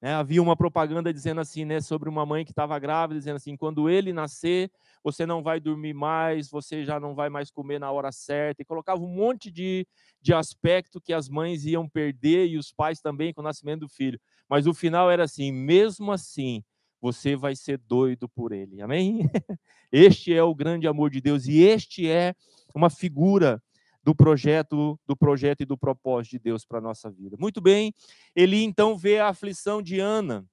Né? 0.00 0.14
Havia 0.14 0.40
uma 0.40 0.56
propaganda 0.56 1.12
dizendo 1.12 1.40
assim, 1.40 1.64
né, 1.64 1.80
sobre 1.80 2.08
uma 2.08 2.24
mãe 2.24 2.44
que 2.44 2.52
estava 2.52 2.78
grávida, 2.78 3.18
dizendo 3.18 3.36
assim: 3.36 3.56
quando 3.56 3.88
ele 3.88 4.12
nascer, 4.12 4.70
você 5.04 5.26
não 5.26 5.42
vai 5.42 5.60
dormir 5.60 5.92
mais, 5.92 6.48
você 6.48 6.84
já 6.84 6.98
não 6.98 7.14
vai 7.14 7.28
mais 7.28 7.50
comer 7.50 7.78
na 7.78 7.90
hora 7.90 8.10
certa. 8.10 8.62
E 8.62 8.64
colocava 8.64 9.02
um 9.02 9.14
monte 9.14 9.50
de, 9.50 9.86
de 10.20 10.32
aspecto 10.32 11.00
que 11.00 11.12
as 11.12 11.28
mães 11.28 11.66
iam 11.66 11.86
perder 11.88 12.46
e 12.46 12.56
os 12.56 12.72
pais 12.72 13.00
também 13.00 13.32
com 13.34 13.42
o 13.42 13.44
nascimento 13.44 13.80
do 13.80 13.88
filho. 13.88 14.18
Mas 14.48 14.66
o 14.66 14.72
final 14.72 15.10
era 15.10 15.24
assim: 15.24 15.52
mesmo 15.52 16.12
assim, 16.12 16.64
você 17.00 17.34
vai 17.34 17.56
ser 17.56 17.78
doido 17.78 18.28
por 18.28 18.52
ele. 18.52 18.80
Amém? 18.82 19.28
Este 19.92 20.32
é 20.32 20.42
o 20.42 20.54
grande 20.54 20.86
amor 20.86 21.10
de 21.10 21.20
Deus 21.20 21.46
e 21.46 21.62
este 21.62 22.08
é 22.08 22.32
uma 22.72 22.88
figura 22.88 23.60
do 24.04 24.14
projeto, 24.14 24.98
do 25.04 25.16
projeto 25.16 25.62
e 25.62 25.66
do 25.66 25.76
propósito 25.76 26.32
de 26.32 26.38
Deus 26.38 26.64
para 26.64 26.78
a 26.78 26.80
nossa 26.80 27.10
vida. 27.10 27.36
Muito 27.36 27.60
bem, 27.60 27.92
Eli 28.34 28.62
então 28.62 28.96
vê 28.96 29.18
a 29.18 29.28
aflição 29.28 29.82
de 29.82 29.98
Ana. 29.98 30.46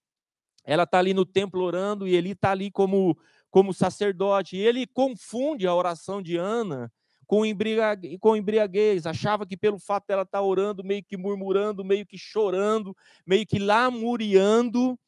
Ela 0.66 0.84
está 0.84 0.98
ali 0.98 1.14
no 1.14 1.26
templo 1.26 1.62
orando 1.62 2.08
e 2.08 2.16
ele 2.16 2.32
está 2.32 2.52
ali 2.52 2.72
como, 2.72 3.18
como 3.50 3.74
sacerdote. 3.74 4.58
E 4.58 4.60
ele 4.60 4.88
confunde 4.88 5.68
a 5.68 5.74
oração 5.74 6.22
de 6.22 6.36
Ana 6.36 6.92
com, 7.28 7.42
com 8.20 8.36
embriaguez. 8.36 9.06
Achava 9.06 9.46
que 9.46 9.56
pelo 9.56 9.80
fato 9.80 10.08
dela 10.08 10.24
estar 10.24 10.40
tá 10.40 10.44
orando, 10.44 10.84
meio 10.84 11.04
que 11.04 11.16
murmurando, 11.16 11.86
meio 11.86 12.06
que 12.06 12.18
chorando, 12.18 12.96
meio 13.26 13.46
que 13.46 13.60
lamuriando, 13.60 15.00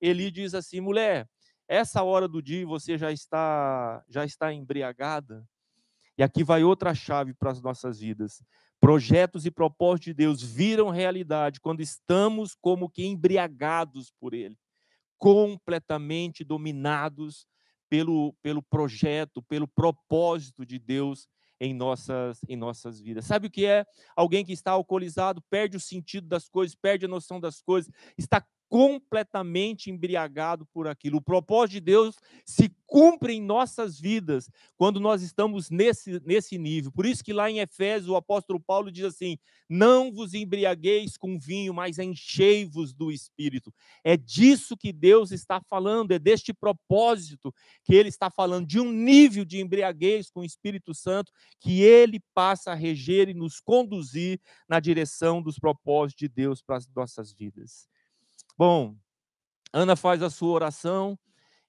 Eli 0.00 0.30
diz 0.30 0.54
assim: 0.54 0.80
mulher, 0.80 1.28
essa 1.66 2.02
hora 2.02 2.26
do 2.26 2.42
dia 2.42 2.66
você 2.66 2.96
já 2.96 3.12
está 3.12 4.02
já 4.08 4.24
está 4.24 4.52
embriagada? 4.52 5.46
E 6.16 6.22
aqui 6.22 6.42
vai 6.42 6.64
outra 6.64 6.94
chave 6.94 7.32
para 7.32 7.52
as 7.52 7.62
nossas 7.62 8.00
vidas. 8.00 8.42
Projetos 8.80 9.46
e 9.46 9.50
propósitos 9.50 10.06
de 10.06 10.14
Deus 10.14 10.42
viram 10.42 10.88
realidade 10.88 11.60
quando 11.60 11.80
estamos 11.80 12.56
como 12.60 12.88
que 12.88 13.04
embriagados 13.04 14.12
por 14.20 14.34
Ele, 14.34 14.56
completamente 15.16 16.44
dominados 16.44 17.46
pelo, 17.88 18.34
pelo 18.42 18.62
projeto, 18.62 19.42
pelo 19.42 19.66
propósito 19.66 20.64
de 20.64 20.78
Deus 20.78 21.28
em 21.60 21.74
nossas, 21.74 22.40
em 22.48 22.56
nossas 22.56 23.00
vidas. 23.00 23.24
Sabe 23.24 23.48
o 23.48 23.50
que 23.50 23.66
é? 23.66 23.84
Alguém 24.16 24.44
que 24.44 24.52
está 24.52 24.72
alcoolizado 24.72 25.42
perde 25.50 25.76
o 25.76 25.80
sentido 25.80 26.28
das 26.28 26.48
coisas, 26.48 26.76
perde 26.76 27.06
a 27.06 27.08
noção 27.08 27.40
das 27.40 27.60
coisas, 27.60 27.92
está 28.16 28.44
completamente 28.68 29.90
embriagado 29.90 30.66
por 30.66 30.86
aquilo. 30.86 31.18
O 31.18 31.22
propósito 31.22 31.74
de 31.74 31.80
Deus 31.80 32.16
se 32.44 32.70
cumpre 32.86 33.34
em 33.34 33.42
nossas 33.42 33.98
vidas 33.98 34.50
quando 34.76 35.00
nós 35.00 35.22
estamos 35.22 35.70
nesse, 35.70 36.20
nesse 36.24 36.56
nível. 36.58 36.92
Por 36.92 37.06
isso 37.06 37.24
que 37.24 37.32
lá 37.32 37.50
em 37.50 37.58
Efésios 37.58 38.08
o 38.08 38.16
apóstolo 38.16 38.60
Paulo 38.60 38.90
diz 38.90 39.04
assim: 39.04 39.38
"Não 39.68 40.12
vos 40.12 40.34
embriagueis 40.34 41.16
com 41.16 41.38
vinho, 41.38 41.72
mas 41.72 41.98
enchei-vos 41.98 42.92
do 42.92 43.10
espírito". 43.10 43.72
É 44.04 44.16
disso 44.16 44.76
que 44.76 44.92
Deus 44.92 45.30
está 45.32 45.60
falando, 45.60 46.12
é 46.12 46.18
deste 46.18 46.52
propósito 46.52 47.54
que 47.84 47.94
ele 47.94 48.08
está 48.08 48.30
falando, 48.30 48.66
de 48.66 48.80
um 48.80 48.92
nível 48.92 49.44
de 49.44 49.60
embriaguez 49.60 50.30
com 50.30 50.40
o 50.40 50.44
Espírito 50.44 50.94
Santo 50.94 51.32
que 51.60 51.82
ele 51.82 52.20
passa 52.34 52.72
a 52.72 52.74
reger 52.74 53.28
e 53.28 53.34
nos 53.34 53.60
conduzir 53.60 54.40
na 54.68 54.80
direção 54.80 55.42
dos 55.42 55.58
propósitos 55.58 56.18
de 56.18 56.28
Deus 56.28 56.62
para 56.62 56.76
as 56.76 56.88
nossas 56.94 57.32
vidas. 57.32 57.88
Bom, 58.58 58.96
Ana 59.72 59.94
faz 59.94 60.20
a 60.20 60.28
sua 60.28 60.50
oração, 60.50 61.16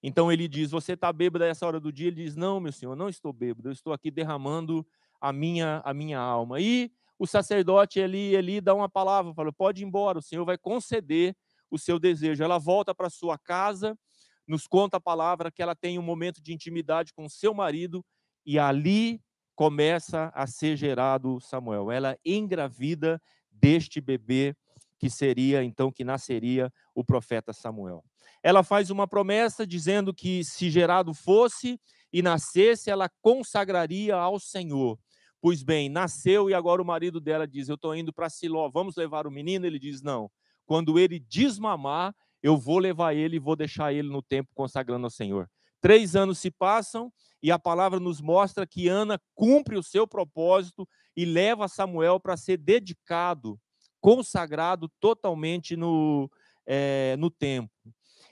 então 0.02 0.32
ele 0.32 0.48
diz: 0.48 0.72
Você 0.72 0.94
está 0.94 1.12
bêbado 1.12 1.44
a 1.44 1.46
essa 1.46 1.64
hora 1.64 1.78
do 1.78 1.92
dia? 1.92 2.08
Ele 2.08 2.24
diz: 2.24 2.34
Não, 2.34 2.58
meu 2.58 2.72
senhor, 2.72 2.96
não 2.96 3.08
estou 3.08 3.32
bêbado, 3.32 3.68
eu 3.68 3.72
estou 3.72 3.92
aqui 3.92 4.10
derramando 4.10 4.84
a 5.20 5.32
minha, 5.32 5.80
a 5.84 5.94
minha 5.94 6.18
alma. 6.18 6.60
E 6.60 6.90
o 7.16 7.28
sacerdote 7.28 8.00
ali, 8.00 8.34
ele 8.34 8.60
dá 8.60 8.74
uma 8.74 8.88
palavra, 8.88 9.32
fala: 9.34 9.52
Pode 9.52 9.84
ir 9.84 9.86
embora, 9.86 10.18
o 10.18 10.22
senhor 10.22 10.44
vai 10.44 10.58
conceder 10.58 11.36
o 11.70 11.78
seu 11.78 11.96
desejo. 11.96 12.42
Ela 12.42 12.58
volta 12.58 12.92
para 12.92 13.08
sua 13.08 13.38
casa, 13.38 13.96
nos 14.44 14.66
conta 14.66 14.96
a 14.96 15.00
palavra 15.00 15.48
que 15.48 15.62
ela 15.62 15.76
tem 15.76 15.96
um 15.96 16.02
momento 16.02 16.42
de 16.42 16.52
intimidade 16.52 17.12
com 17.12 17.28
seu 17.28 17.54
marido, 17.54 18.04
e 18.44 18.58
ali 18.58 19.22
começa 19.54 20.32
a 20.34 20.44
ser 20.44 20.76
gerado 20.76 21.38
Samuel. 21.40 21.92
Ela 21.92 22.18
engravida 22.24 23.22
deste 23.48 24.00
bebê 24.00 24.56
que 25.00 25.08
seria 25.08 25.64
então 25.64 25.90
que 25.90 26.04
nasceria 26.04 26.70
o 26.94 27.02
profeta 27.02 27.54
Samuel. 27.54 28.04
Ela 28.42 28.62
faz 28.62 28.90
uma 28.90 29.08
promessa 29.08 29.66
dizendo 29.66 30.12
que 30.12 30.44
se 30.44 30.68
gerado 30.68 31.14
fosse 31.14 31.80
e 32.12 32.20
nascesse, 32.20 32.90
ela 32.90 33.08
consagraria 33.22 34.14
ao 34.14 34.38
Senhor. 34.38 34.98
Pois 35.40 35.62
bem, 35.62 35.88
nasceu 35.88 36.50
e 36.50 36.54
agora 36.54 36.82
o 36.82 36.84
marido 36.84 37.18
dela 37.18 37.48
diz: 37.48 37.70
Eu 37.70 37.76
estou 37.76 37.96
indo 37.96 38.12
para 38.12 38.28
Siló, 38.28 38.68
vamos 38.68 38.94
levar 38.94 39.26
o 39.26 39.30
menino? 39.30 39.64
Ele 39.64 39.78
diz: 39.78 40.02
Não. 40.02 40.30
Quando 40.66 40.98
ele 40.98 41.18
desmamar, 41.18 42.14
eu 42.42 42.58
vou 42.58 42.78
levar 42.78 43.14
ele 43.14 43.36
e 43.36 43.40
vou 43.40 43.56
deixar 43.56 43.94
ele 43.94 44.08
no 44.08 44.20
tempo 44.20 44.50
consagrando 44.54 45.06
ao 45.06 45.10
Senhor. 45.10 45.48
Três 45.80 46.14
anos 46.14 46.38
se 46.38 46.50
passam 46.50 47.10
e 47.42 47.50
a 47.50 47.58
palavra 47.58 47.98
nos 47.98 48.20
mostra 48.20 48.66
que 48.66 48.86
Ana 48.86 49.18
cumpre 49.34 49.78
o 49.78 49.82
seu 49.82 50.06
propósito 50.06 50.86
e 51.16 51.24
leva 51.24 51.68
Samuel 51.68 52.20
para 52.20 52.36
ser 52.36 52.58
dedicado 52.58 53.58
consagrado 54.00 54.88
totalmente 55.00 55.76
no, 55.76 56.30
é, 56.66 57.16
no 57.18 57.30
tempo. 57.30 57.70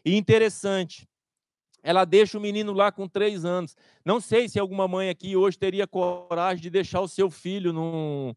E 0.05 0.17
interessante, 0.17 1.09
ela 1.83 2.05
deixa 2.05 2.39
o 2.39 2.41
menino 2.41 2.73
lá 2.73 2.91
com 2.91 3.09
três 3.09 3.45
anos. 3.45 3.77
Não 4.05 4.21
sei 4.21 4.49
se 4.49 4.59
alguma 4.59 4.89
mãe 4.89 5.11
aqui 5.11 5.37
hoje 5.37 5.59
teria 5.59 5.87
coragem 5.87 6.63
de 6.63 6.71
deixar 6.71 7.01
o 7.01 7.09
seu 7.09 7.31
filho 7.31 7.73
num, 7.73 8.35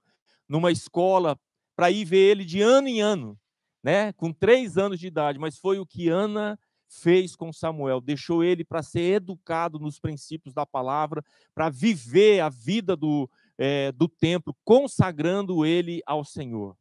numa 0.48 0.72
escola 0.72 1.40
para 1.76 1.90
ir 1.90 2.06
ver 2.06 2.32
ele 2.32 2.46
de 2.46 2.62
ano 2.62 2.88
em 2.88 3.02
ano, 3.02 3.40
né? 3.84 4.14
Com 4.14 4.32
três 4.32 4.78
anos 4.78 5.00
de 5.00 5.08
idade. 5.08 5.40
Mas 5.40 5.58
foi 5.58 5.80
o 5.80 5.86
que 5.86 6.10
Ana 6.10 6.60
fez 6.88 7.36
com 7.36 7.54
Samuel. 7.54 8.02
Deixou 8.02 8.44
ele 8.44 8.64
para 8.64 8.84
ser 8.84 9.16
educado 9.16 9.80
nos 9.80 10.00
princípios 10.00 10.54
da 10.54 10.66
palavra, 10.66 11.24
para 11.56 11.70
viver 11.70 12.42
a 12.42 12.50
vida 12.50 12.96
do, 12.96 13.30
é, 13.58 13.92
do 13.92 14.08
templo, 14.08 14.56
consagrando 14.64 15.66
ele 15.66 16.02
ao 16.06 16.26
Senhor. 16.26 16.76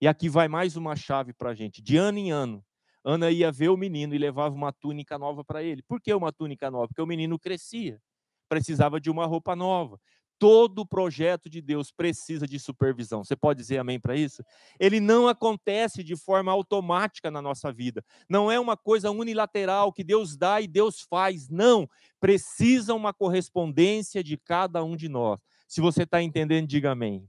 E 0.00 0.06
aqui 0.06 0.28
vai 0.28 0.46
mais 0.46 0.76
uma 0.76 0.94
chave 0.94 1.32
para 1.32 1.50
a 1.50 1.54
gente. 1.54 1.82
De 1.82 1.96
ano 1.96 2.18
em 2.18 2.30
ano, 2.30 2.64
Ana 3.04 3.30
ia 3.30 3.50
ver 3.50 3.68
o 3.68 3.76
menino 3.76 4.14
e 4.14 4.18
levava 4.18 4.54
uma 4.54 4.72
túnica 4.72 5.18
nova 5.18 5.44
para 5.44 5.62
ele. 5.62 5.82
Por 5.82 6.00
que 6.00 6.12
uma 6.12 6.32
túnica 6.32 6.70
nova? 6.70 6.88
Porque 6.88 7.02
o 7.02 7.06
menino 7.06 7.38
crescia, 7.38 8.00
precisava 8.48 9.00
de 9.00 9.10
uma 9.10 9.26
roupa 9.26 9.56
nova. 9.56 9.98
Todo 10.38 10.86
projeto 10.86 11.50
de 11.50 11.60
Deus 11.60 11.90
precisa 11.90 12.46
de 12.46 12.60
supervisão. 12.60 13.24
Você 13.24 13.34
pode 13.34 13.58
dizer 13.58 13.78
amém 13.78 13.98
para 13.98 14.14
isso? 14.14 14.44
Ele 14.78 15.00
não 15.00 15.26
acontece 15.26 16.04
de 16.04 16.14
forma 16.14 16.52
automática 16.52 17.28
na 17.28 17.42
nossa 17.42 17.72
vida. 17.72 18.04
Não 18.28 18.52
é 18.52 18.60
uma 18.60 18.76
coisa 18.76 19.10
unilateral 19.10 19.92
que 19.92 20.04
Deus 20.04 20.36
dá 20.36 20.60
e 20.60 20.68
Deus 20.68 21.00
faz. 21.00 21.48
Não. 21.48 21.88
Precisa 22.20 22.94
uma 22.94 23.12
correspondência 23.12 24.22
de 24.22 24.36
cada 24.36 24.84
um 24.84 24.94
de 24.94 25.08
nós. 25.08 25.40
Se 25.66 25.80
você 25.80 26.04
está 26.04 26.22
entendendo, 26.22 26.68
diga 26.68 26.92
amém. 26.92 27.28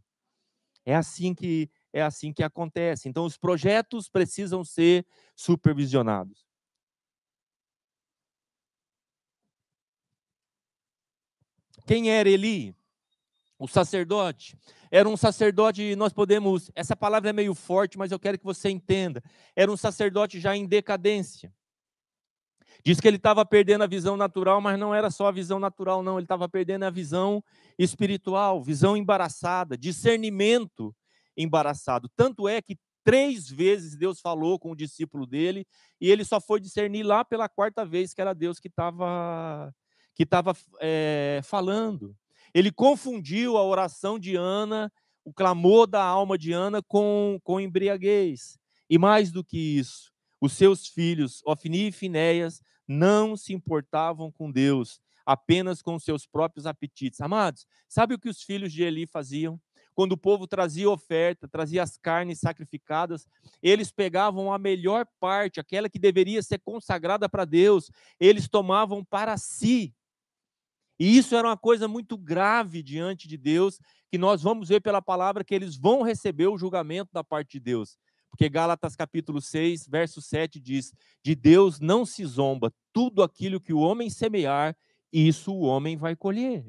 É 0.85 0.95
assim 0.95 1.33
que 1.33 1.69
é 1.91 2.01
assim 2.01 2.31
que 2.31 2.43
acontece. 2.43 3.09
Então, 3.09 3.25
os 3.25 3.37
projetos 3.37 4.09
precisam 4.09 4.63
ser 4.63 5.05
supervisionados. 5.35 6.47
Quem 11.85 12.11
era 12.11 12.29
Eli? 12.29 12.75
O 13.57 13.67
sacerdote. 13.67 14.57
Era 14.91 15.09
um 15.09 15.17
sacerdote, 15.17 15.95
nós 15.95 16.13
podemos. 16.13 16.71
Essa 16.75 16.95
palavra 16.95 17.31
é 17.31 17.33
meio 17.33 17.55
forte, 17.55 17.97
mas 17.97 18.11
eu 18.11 18.19
quero 18.19 18.37
que 18.37 18.45
você 18.45 18.69
entenda. 18.69 19.23
Era 19.55 19.71
um 19.71 19.75
sacerdote 19.75 20.39
já 20.39 20.55
em 20.55 20.65
decadência. 20.65 21.53
Diz 22.85 22.99
que 22.99 23.07
ele 23.07 23.17
estava 23.17 23.45
perdendo 23.45 23.83
a 23.83 23.87
visão 23.87 24.15
natural, 24.15 24.61
mas 24.61 24.79
não 24.79 24.95
era 24.95 25.09
só 25.09 25.27
a 25.27 25.31
visão 25.31 25.59
natural, 25.59 26.01
não. 26.01 26.17
Ele 26.17 26.25
estava 26.25 26.47
perdendo 26.47 26.83
a 26.83 26.89
visão 26.89 27.43
espiritual, 27.77 28.63
visão 28.63 28.95
embaraçada, 28.95 29.77
discernimento 29.77 30.95
embaraçado. 31.39 32.09
Tanto 32.15 32.47
é 32.47 32.61
que 32.61 32.77
três 33.03 33.49
vezes 33.49 33.95
Deus 33.95 34.19
falou 34.19 34.59
com 34.59 34.71
o 34.71 34.75
discípulo 34.75 35.25
dele 35.25 35.65
e 35.99 36.11
ele 36.11 36.23
só 36.25 36.39
foi 36.39 36.59
discernir 36.59 37.03
lá 37.03 37.23
pela 37.23 37.49
quarta 37.49 37.85
vez 37.85 38.13
que 38.13 38.21
era 38.21 38.35
Deus 38.35 38.59
que 38.59 38.67
estava 38.67 39.73
que 40.13 40.23
estava 40.23 40.53
é, 40.81 41.39
falando. 41.45 42.13
Ele 42.53 42.71
confundiu 42.71 43.55
a 43.55 43.63
oração 43.63 44.19
de 44.19 44.35
Ana, 44.35 44.91
o 45.23 45.31
clamor 45.31 45.87
da 45.87 46.03
alma 46.03 46.37
de 46.37 46.51
Ana 46.51 46.81
com, 46.81 47.39
com 47.41 47.59
embriaguez. 47.59 48.59
E 48.89 48.97
mais 48.97 49.31
do 49.31 49.43
que 49.45 49.57
isso, 49.57 50.11
os 50.41 50.53
seus 50.53 50.87
filhos, 50.87 51.41
Ofni 51.45 51.87
e 51.87 51.91
Finéias, 51.91 52.61
não 52.85 53.37
se 53.37 53.53
importavam 53.53 54.31
com 54.31 54.51
Deus, 54.51 54.99
apenas 55.25 55.81
com 55.81 55.97
seus 55.99 56.25
próprios 56.25 56.65
apetites. 56.65 57.21
Amados, 57.21 57.65
sabe 57.87 58.15
o 58.15 58.19
que 58.19 58.27
os 58.27 58.41
filhos 58.41 58.73
de 58.73 58.83
Eli 58.83 59.05
faziam? 59.05 59.61
Quando 59.99 60.13
o 60.13 60.17
povo 60.17 60.47
trazia 60.47 60.89
oferta, 60.89 61.45
trazia 61.45 61.83
as 61.83 61.97
carnes 61.97 62.39
sacrificadas, 62.39 63.27
eles 63.61 63.91
pegavam 63.91 64.53
a 64.53 64.57
melhor 64.57 65.05
parte, 65.19 65.59
aquela 65.59 65.89
que 65.89 65.99
deveria 65.99 66.41
ser 66.41 66.59
consagrada 66.59 67.27
para 67.27 67.43
Deus, 67.43 67.91
eles 68.17 68.47
tomavam 68.47 69.03
para 69.03 69.35
si. 69.35 69.93
E 70.97 71.17
isso 71.17 71.35
era 71.35 71.49
uma 71.49 71.57
coisa 71.57 71.85
muito 71.85 72.17
grave 72.17 72.81
diante 72.81 73.27
de 73.27 73.35
Deus, 73.35 73.77
que 74.09 74.17
nós 74.17 74.41
vamos 74.41 74.69
ver 74.69 74.79
pela 74.79 75.01
palavra 75.01 75.43
que 75.43 75.53
eles 75.53 75.75
vão 75.75 76.01
receber 76.01 76.47
o 76.47 76.57
julgamento 76.57 77.09
da 77.11 77.21
parte 77.21 77.57
de 77.57 77.59
Deus. 77.59 77.97
Porque 78.29 78.47
Gálatas 78.47 78.95
capítulo 78.95 79.41
6, 79.41 79.85
verso 79.85 80.21
7 80.21 80.61
diz: 80.61 80.93
De 81.21 81.35
Deus 81.35 81.77
não 81.77 82.05
se 82.05 82.23
zomba, 82.23 82.73
tudo 82.93 83.21
aquilo 83.21 83.59
que 83.59 83.73
o 83.73 83.79
homem 83.79 84.09
semear, 84.09 84.77
isso 85.11 85.53
o 85.53 85.63
homem 85.63 85.97
vai 85.97 86.15
colher. 86.15 86.65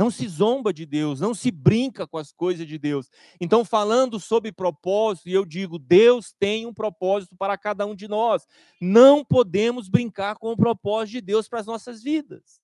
Não 0.00 0.10
se 0.10 0.26
zomba 0.26 0.72
de 0.72 0.86
Deus, 0.86 1.20
não 1.20 1.34
se 1.34 1.50
brinca 1.50 2.06
com 2.06 2.16
as 2.16 2.32
coisas 2.32 2.66
de 2.66 2.78
Deus. 2.78 3.10
Então, 3.38 3.66
falando 3.66 4.18
sobre 4.18 4.50
propósito, 4.50 5.28
eu 5.28 5.44
digo: 5.44 5.78
Deus 5.78 6.32
tem 6.40 6.64
um 6.64 6.72
propósito 6.72 7.36
para 7.36 7.58
cada 7.58 7.84
um 7.84 7.94
de 7.94 8.08
nós. 8.08 8.46
Não 8.80 9.22
podemos 9.22 9.90
brincar 9.90 10.36
com 10.36 10.52
o 10.52 10.56
propósito 10.56 11.16
de 11.16 11.20
Deus 11.20 11.46
para 11.46 11.60
as 11.60 11.66
nossas 11.66 12.02
vidas. 12.02 12.62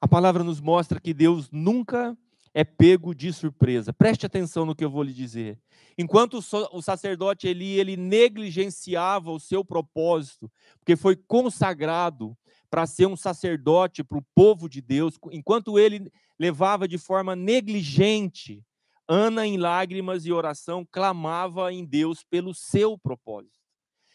A 0.00 0.08
palavra 0.08 0.42
nos 0.42 0.58
mostra 0.58 0.98
que 0.98 1.12
Deus 1.12 1.50
nunca 1.50 2.16
é 2.58 2.64
pego 2.64 3.14
de 3.14 3.32
surpresa. 3.32 3.92
Preste 3.92 4.26
atenção 4.26 4.66
no 4.66 4.74
que 4.74 4.84
eu 4.84 4.90
vou 4.90 5.04
lhe 5.04 5.12
dizer. 5.12 5.56
Enquanto 5.96 6.40
o 6.72 6.82
sacerdote 6.82 7.46
Eli 7.46 7.78
ele 7.78 7.96
negligenciava 7.96 9.30
o 9.30 9.38
seu 9.38 9.64
propósito, 9.64 10.50
porque 10.80 10.96
foi 10.96 11.14
consagrado 11.14 12.36
para 12.68 12.84
ser 12.84 13.06
um 13.06 13.16
sacerdote 13.16 14.02
para 14.02 14.18
o 14.18 14.26
povo 14.34 14.68
de 14.68 14.80
Deus, 14.80 15.14
enquanto 15.30 15.78
ele 15.78 16.10
levava 16.36 16.88
de 16.88 16.98
forma 16.98 17.36
negligente, 17.36 18.60
Ana 19.06 19.46
em 19.46 19.56
lágrimas 19.56 20.26
e 20.26 20.32
oração 20.32 20.84
clamava 20.90 21.72
em 21.72 21.84
Deus 21.84 22.24
pelo 22.24 22.52
seu 22.52 22.98
propósito. 22.98 23.54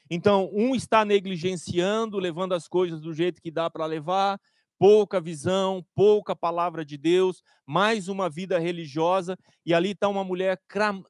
Então, 0.10 0.50
um 0.52 0.76
está 0.76 1.06
negligenciando, 1.06 2.20
levando 2.20 2.52
as 2.52 2.68
coisas 2.68 3.00
do 3.00 3.14
jeito 3.14 3.42
que 3.42 3.50
dá 3.50 3.70
para 3.70 3.86
levar, 3.86 4.38
pouca 4.84 5.22
visão, 5.22 5.82
pouca 5.96 6.36
palavra 6.36 6.84
de 6.84 6.98
Deus, 6.98 7.42
mais 7.66 8.10
uma 8.10 8.30
vida 8.30 8.60
religiosa, 8.60 9.38
e 9.66 9.74
ali 9.74 9.92
está 9.92 10.10
uma 10.10 10.26
mulher 10.26 10.60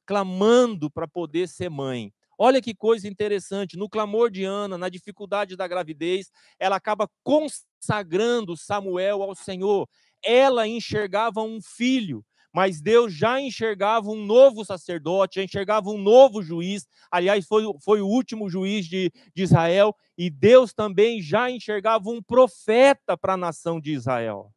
clamando 0.06 0.88
para 0.88 1.08
poder 1.08 1.48
ser 1.48 1.68
mãe. 1.68 2.12
Olha 2.38 2.62
que 2.62 2.72
coisa 2.72 3.08
interessante, 3.08 3.76
no 3.76 3.88
clamor 3.88 4.30
de 4.30 4.44
Ana, 4.44 4.78
na 4.78 4.88
dificuldade 4.88 5.56
da 5.56 5.66
gravidez, 5.66 6.30
ela 6.56 6.76
acaba 6.76 7.10
consagrando 7.24 8.56
Samuel 8.56 9.24
ao 9.24 9.34
Senhor. 9.34 9.88
Ela 10.24 10.68
enxergava 10.68 11.42
um 11.42 11.58
filho, 11.60 12.24
mas 12.54 12.80
Deus 12.80 13.12
já 13.12 13.40
enxergava 13.40 14.08
um 14.08 14.24
novo 14.24 14.64
sacerdote, 14.64 15.40
já 15.40 15.44
enxergava 15.44 15.90
um 15.90 15.98
novo 15.98 16.40
juiz. 16.40 16.86
Aliás, 17.10 17.44
foi, 17.46 17.64
foi 17.82 18.00
o 18.00 18.06
último 18.06 18.48
juiz 18.48 18.86
de, 18.86 19.10
de 19.34 19.42
Israel, 19.42 19.94
e 20.16 20.30
Deus 20.30 20.72
também 20.72 21.20
já 21.20 21.50
enxergava 21.50 22.08
um 22.08 22.22
profeta 22.22 23.16
para 23.16 23.32
a 23.32 23.36
nação 23.36 23.80
de 23.80 23.92
Israel. 23.92 24.52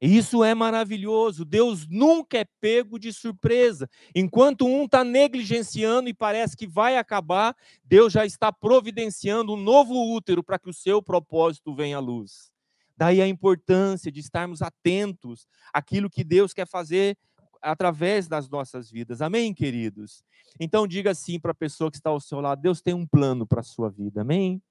Isso 0.00 0.42
é 0.42 0.52
maravilhoso. 0.52 1.44
Deus 1.44 1.86
nunca 1.88 2.38
é 2.38 2.44
pego 2.60 2.98
de 2.98 3.12
surpresa. 3.12 3.88
Enquanto 4.14 4.66
um 4.66 4.84
está 4.84 5.04
negligenciando 5.04 6.08
e 6.08 6.14
parece 6.14 6.56
que 6.56 6.66
vai 6.66 6.96
acabar, 6.96 7.56
Deus 7.84 8.12
já 8.12 8.26
está 8.26 8.52
providenciando 8.52 9.54
um 9.54 9.56
novo 9.56 9.94
útero 10.12 10.42
para 10.42 10.58
que 10.58 10.70
o 10.70 10.74
seu 10.74 11.00
propósito 11.00 11.74
venha 11.74 11.98
à 11.98 12.00
luz. 12.00 12.51
Daí 12.96 13.20
a 13.20 13.28
importância 13.28 14.10
de 14.12 14.20
estarmos 14.20 14.62
atentos 14.62 15.46
àquilo 15.72 16.10
que 16.10 16.22
Deus 16.22 16.52
quer 16.52 16.66
fazer 16.66 17.16
através 17.60 18.26
das 18.28 18.48
nossas 18.48 18.90
vidas. 18.90 19.22
Amém, 19.22 19.54
queridos? 19.54 20.24
Então 20.58 20.86
diga 20.86 21.10
assim 21.12 21.38
para 21.38 21.52
a 21.52 21.54
pessoa 21.54 21.90
que 21.90 21.96
está 21.96 22.10
ao 22.10 22.20
seu 22.20 22.40
lado: 22.40 22.60
Deus 22.60 22.82
tem 22.82 22.94
um 22.94 23.06
plano 23.06 23.46
para 23.46 23.60
a 23.60 23.64
sua 23.64 23.88
vida. 23.88 24.22
Amém? 24.22 24.62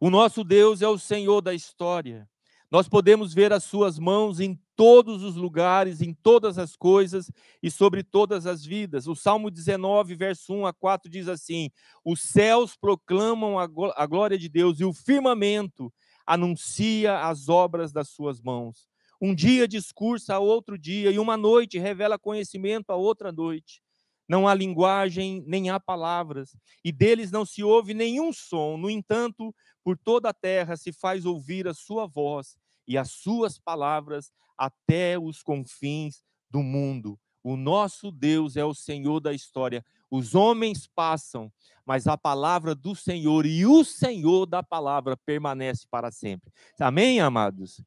O 0.00 0.08
nosso 0.08 0.42
Deus 0.42 0.80
é 0.80 0.88
o 0.88 0.98
Senhor 0.98 1.42
da 1.42 1.52
história. 1.52 2.28
Nós 2.70 2.88
podemos 2.88 3.34
ver 3.34 3.52
as 3.52 3.64
suas 3.64 3.98
mãos 3.98 4.40
em 4.40 4.58
todos 4.80 5.22
os 5.22 5.36
lugares, 5.36 6.00
em 6.00 6.14
todas 6.14 6.56
as 6.56 6.74
coisas 6.74 7.30
e 7.62 7.70
sobre 7.70 8.02
todas 8.02 8.46
as 8.46 8.64
vidas. 8.64 9.06
O 9.06 9.14
Salmo 9.14 9.50
19, 9.50 10.14
verso 10.14 10.54
1 10.54 10.64
a 10.64 10.72
4 10.72 11.10
diz 11.10 11.28
assim: 11.28 11.70
Os 12.02 12.22
céus 12.22 12.78
proclamam 12.78 13.58
a 13.58 14.06
glória 14.06 14.38
de 14.38 14.48
Deus 14.48 14.80
e 14.80 14.84
o 14.86 14.94
firmamento 14.94 15.92
anuncia 16.26 17.18
as 17.18 17.50
obras 17.50 17.92
das 17.92 18.08
suas 18.08 18.40
mãos. 18.40 18.88
Um 19.20 19.34
dia 19.34 19.68
discursa 19.68 20.36
a 20.36 20.38
outro 20.38 20.78
dia, 20.78 21.10
e 21.10 21.18
uma 21.18 21.36
noite 21.36 21.78
revela 21.78 22.18
conhecimento 22.18 22.88
a 22.88 22.96
outra 22.96 23.30
noite. 23.30 23.82
Não 24.26 24.48
há 24.48 24.54
linguagem, 24.54 25.44
nem 25.46 25.68
há 25.68 25.78
palavras, 25.78 26.56
e 26.82 26.90
deles 26.90 27.30
não 27.30 27.44
se 27.44 27.62
ouve 27.62 27.92
nenhum 27.92 28.32
som. 28.32 28.78
No 28.78 28.88
entanto, 28.88 29.54
por 29.84 29.98
toda 29.98 30.30
a 30.30 30.32
terra 30.32 30.74
se 30.74 30.90
faz 30.90 31.26
ouvir 31.26 31.68
a 31.68 31.74
sua 31.74 32.06
voz 32.06 32.56
e 32.90 32.98
as 32.98 33.12
suas 33.12 33.56
palavras 33.56 34.32
até 34.58 35.16
os 35.16 35.44
confins 35.44 36.24
do 36.50 36.60
mundo. 36.60 37.16
O 37.40 37.56
nosso 37.56 38.10
Deus 38.10 38.56
é 38.56 38.64
o 38.64 38.74
Senhor 38.74 39.20
da 39.20 39.32
história. 39.32 39.84
Os 40.10 40.34
homens 40.34 40.88
passam, 40.88 41.52
mas 41.86 42.08
a 42.08 42.18
palavra 42.18 42.74
do 42.74 42.96
Senhor 42.96 43.46
e 43.46 43.64
o 43.64 43.84
Senhor 43.84 44.44
da 44.44 44.60
palavra 44.60 45.16
permanece 45.16 45.86
para 45.88 46.10
sempre. 46.10 46.50
Amém, 46.80 47.20
amados? 47.20 47.80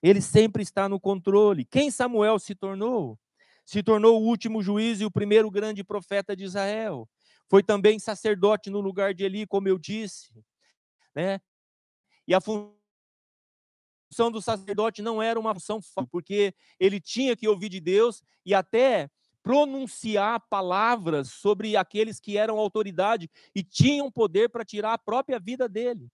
Ele 0.00 0.20
sempre 0.20 0.62
está 0.62 0.88
no 0.88 1.00
controle. 1.00 1.64
Quem 1.64 1.90
Samuel 1.90 2.38
se 2.38 2.54
tornou? 2.54 3.18
Se 3.66 3.82
tornou 3.82 4.22
o 4.22 4.24
último 4.24 4.62
juiz 4.62 5.00
e 5.00 5.04
o 5.04 5.10
primeiro 5.10 5.50
grande 5.50 5.82
profeta 5.82 6.36
de 6.36 6.44
Israel. 6.44 7.08
Foi 7.50 7.60
também 7.60 7.98
sacerdote 7.98 8.70
no 8.70 8.80
lugar 8.80 9.14
de 9.14 9.24
Eli, 9.24 9.48
como 9.48 9.66
eu 9.66 9.78
disse. 9.78 10.32
Né? 11.12 11.40
E 12.28 12.32
a 12.32 12.40
função 12.40 12.83
do 14.30 14.40
sacerdote 14.40 15.02
não 15.02 15.22
era 15.22 15.38
uma 15.38 15.54
função 15.54 15.80
fácil, 15.80 16.08
porque 16.10 16.54
ele 16.78 17.00
tinha 17.00 17.36
que 17.36 17.48
ouvir 17.48 17.68
de 17.68 17.80
Deus 17.80 18.22
e 18.44 18.54
até 18.54 19.10
pronunciar 19.42 20.40
palavras 20.48 21.28
sobre 21.28 21.76
aqueles 21.76 22.18
que 22.18 22.38
eram 22.38 22.58
autoridade 22.58 23.30
e 23.54 23.62
tinham 23.62 24.10
poder 24.10 24.48
para 24.48 24.64
tirar 24.64 24.94
a 24.94 24.98
própria 24.98 25.38
vida 25.38 25.68
dele. 25.68 26.08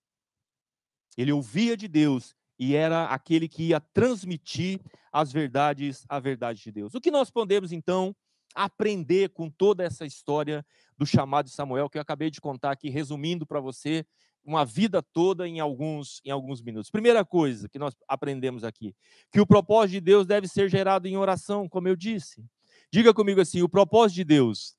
Ele 1.16 1.32
ouvia 1.32 1.76
de 1.76 1.86
Deus 1.86 2.34
e 2.58 2.74
era 2.74 3.06
aquele 3.06 3.48
que 3.48 3.68
ia 3.68 3.80
transmitir 3.80 4.80
as 5.12 5.32
verdades, 5.32 6.04
a 6.08 6.18
verdade 6.18 6.60
de 6.60 6.72
Deus. 6.72 6.94
O 6.94 7.00
que 7.00 7.10
nós 7.10 7.30
podemos 7.30 7.72
então 7.72 8.14
aprender 8.54 9.30
com 9.30 9.48
toda 9.48 9.84
essa 9.84 10.04
história 10.04 10.66
do 10.98 11.06
chamado 11.06 11.46
de 11.46 11.52
Samuel 11.52 11.88
que 11.88 11.98
eu 11.98 12.02
acabei 12.02 12.30
de 12.30 12.40
contar 12.40 12.72
aqui, 12.72 12.90
resumindo 12.90 13.46
para 13.46 13.60
você 13.60 14.04
uma 14.44 14.64
vida 14.64 15.02
toda 15.02 15.46
em 15.46 15.60
alguns 15.60 16.20
em 16.24 16.30
alguns 16.30 16.62
minutos. 16.62 16.90
Primeira 16.90 17.24
coisa 17.24 17.68
que 17.68 17.78
nós 17.78 17.94
aprendemos 18.08 18.64
aqui, 18.64 18.94
que 19.30 19.40
o 19.40 19.46
propósito 19.46 19.92
de 19.92 20.00
Deus 20.00 20.26
deve 20.26 20.48
ser 20.48 20.68
gerado 20.68 21.06
em 21.06 21.16
oração, 21.16 21.68
como 21.68 21.88
eu 21.88 21.96
disse. 21.96 22.44
Diga 22.92 23.14
comigo 23.14 23.40
assim: 23.40 23.62
o 23.62 23.68
propósito 23.68 24.16
de 24.16 24.24
Deus 24.24 24.76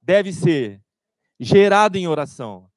deve 0.00 0.32
ser 0.32 0.82
gerado 1.38 1.96
em 1.96 2.06
oração. 2.06 2.70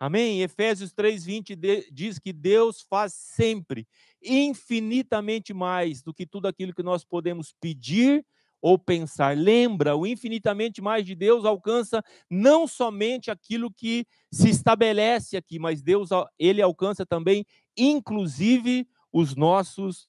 Amém? 0.00 0.42
Efésios 0.42 0.92
3:20 0.92 1.90
diz 1.92 2.18
que 2.18 2.32
Deus 2.32 2.80
faz 2.82 3.12
sempre 3.12 3.86
infinitamente 4.22 5.52
mais 5.52 6.02
do 6.02 6.14
que 6.14 6.24
tudo 6.26 6.46
aquilo 6.46 6.74
que 6.74 6.82
nós 6.82 7.04
podemos 7.04 7.52
pedir 7.60 8.24
ou 8.60 8.78
pensar. 8.78 9.36
Lembra, 9.36 9.96
o 9.96 10.06
infinitamente 10.06 10.80
mais 10.80 11.04
de 11.04 11.14
Deus 11.14 11.44
alcança 11.44 12.02
não 12.30 12.66
somente 12.66 13.30
aquilo 13.30 13.72
que 13.72 14.06
se 14.32 14.50
estabelece 14.50 15.36
aqui, 15.36 15.58
mas 15.58 15.82
Deus 15.82 16.10
ele 16.38 16.60
alcança 16.60 17.06
também 17.06 17.44
inclusive 17.78 18.86
os 19.12 19.36
nossos 19.36 20.08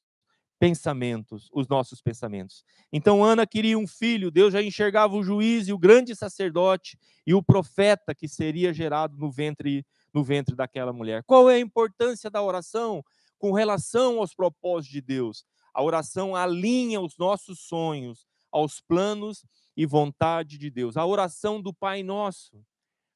pensamentos, 0.60 1.50
os 1.54 1.68
nossos 1.68 2.02
pensamentos. 2.02 2.66
Então 2.92 3.24
Ana 3.24 3.48
queria 3.48 3.78
um 3.78 3.88
filho, 3.88 4.32
Deus 4.32 4.52
já 4.52 4.62
enxergava 4.62 5.16
o 5.16 5.24
juiz 5.24 5.68
e 5.68 5.74
o 5.74 5.78
grande 5.78 6.16
sacerdote 6.16 6.98
e 7.26 7.34
o 7.34 7.42
profeta 7.42 8.14
que 8.14 8.28
seria 8.28 8.74
gerado 8.74 9.16
no 9.18 9.32
ventre 9.32 9.86
no 10.14 10.24
ventre 10.24 10.56
daquela 10.56 10.92
mulher. 10.92 11.24
Qual 11.24 11.50
é 11.50 11.56
a 11.56 11.60
importância 11.60 12.30
da 12.32 12.42
oração 12.42 13.04
com 13.38 13.54
relação 13.54 14.18
aos 14.18 14.34
propósitos 14.34 14.92
de 14.92 15.02
Deus? 15.02 15.46
A 15.74 15.84
oração 15.84 16.36
alinha 16.36 17.00
os 17.00 17.16
nossos 17.18 17.60
sonhos 17.60 18.28
aos 18.52 18.82
planos 18.82 19.46
e 19.76 19.86
vontade 19.86 20.58
de 20.58 20.70
Deus. 20.70 20.98
A 20.98 21.06
oração 21.06 21.62
do 21.62 21.74
Pai 21.74 22.04
Nosso, 22.04 22.64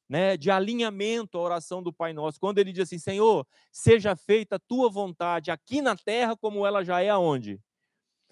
né, 0.08 0.38
de 0.38 0.52
alinhamento 0.52 1.38
à 1.38 1.41
oração 1.41 1.82
do 1.82 1.91
Pai 1.91 2.13
Nosso. 2.13 2.39
Quando 2.39 2.60
ele 2.60 2.72
diz 2.72 2.84
assim: 2.84 3.00
Senhor, 3.00 3.48
seja 3.72 4.15
feita 4.15 4.56
a 4.56 4.60
tua 4.60 4.89
vontade 4.89 5.52
aqui 5.52 5.82
na 5.82 5.96
terra 5.96 6.36
como 6.36 6.65
ela 6.65 6.84
já 6.84 7.02
é 7.02 7.10
aonde? 7.10 7.60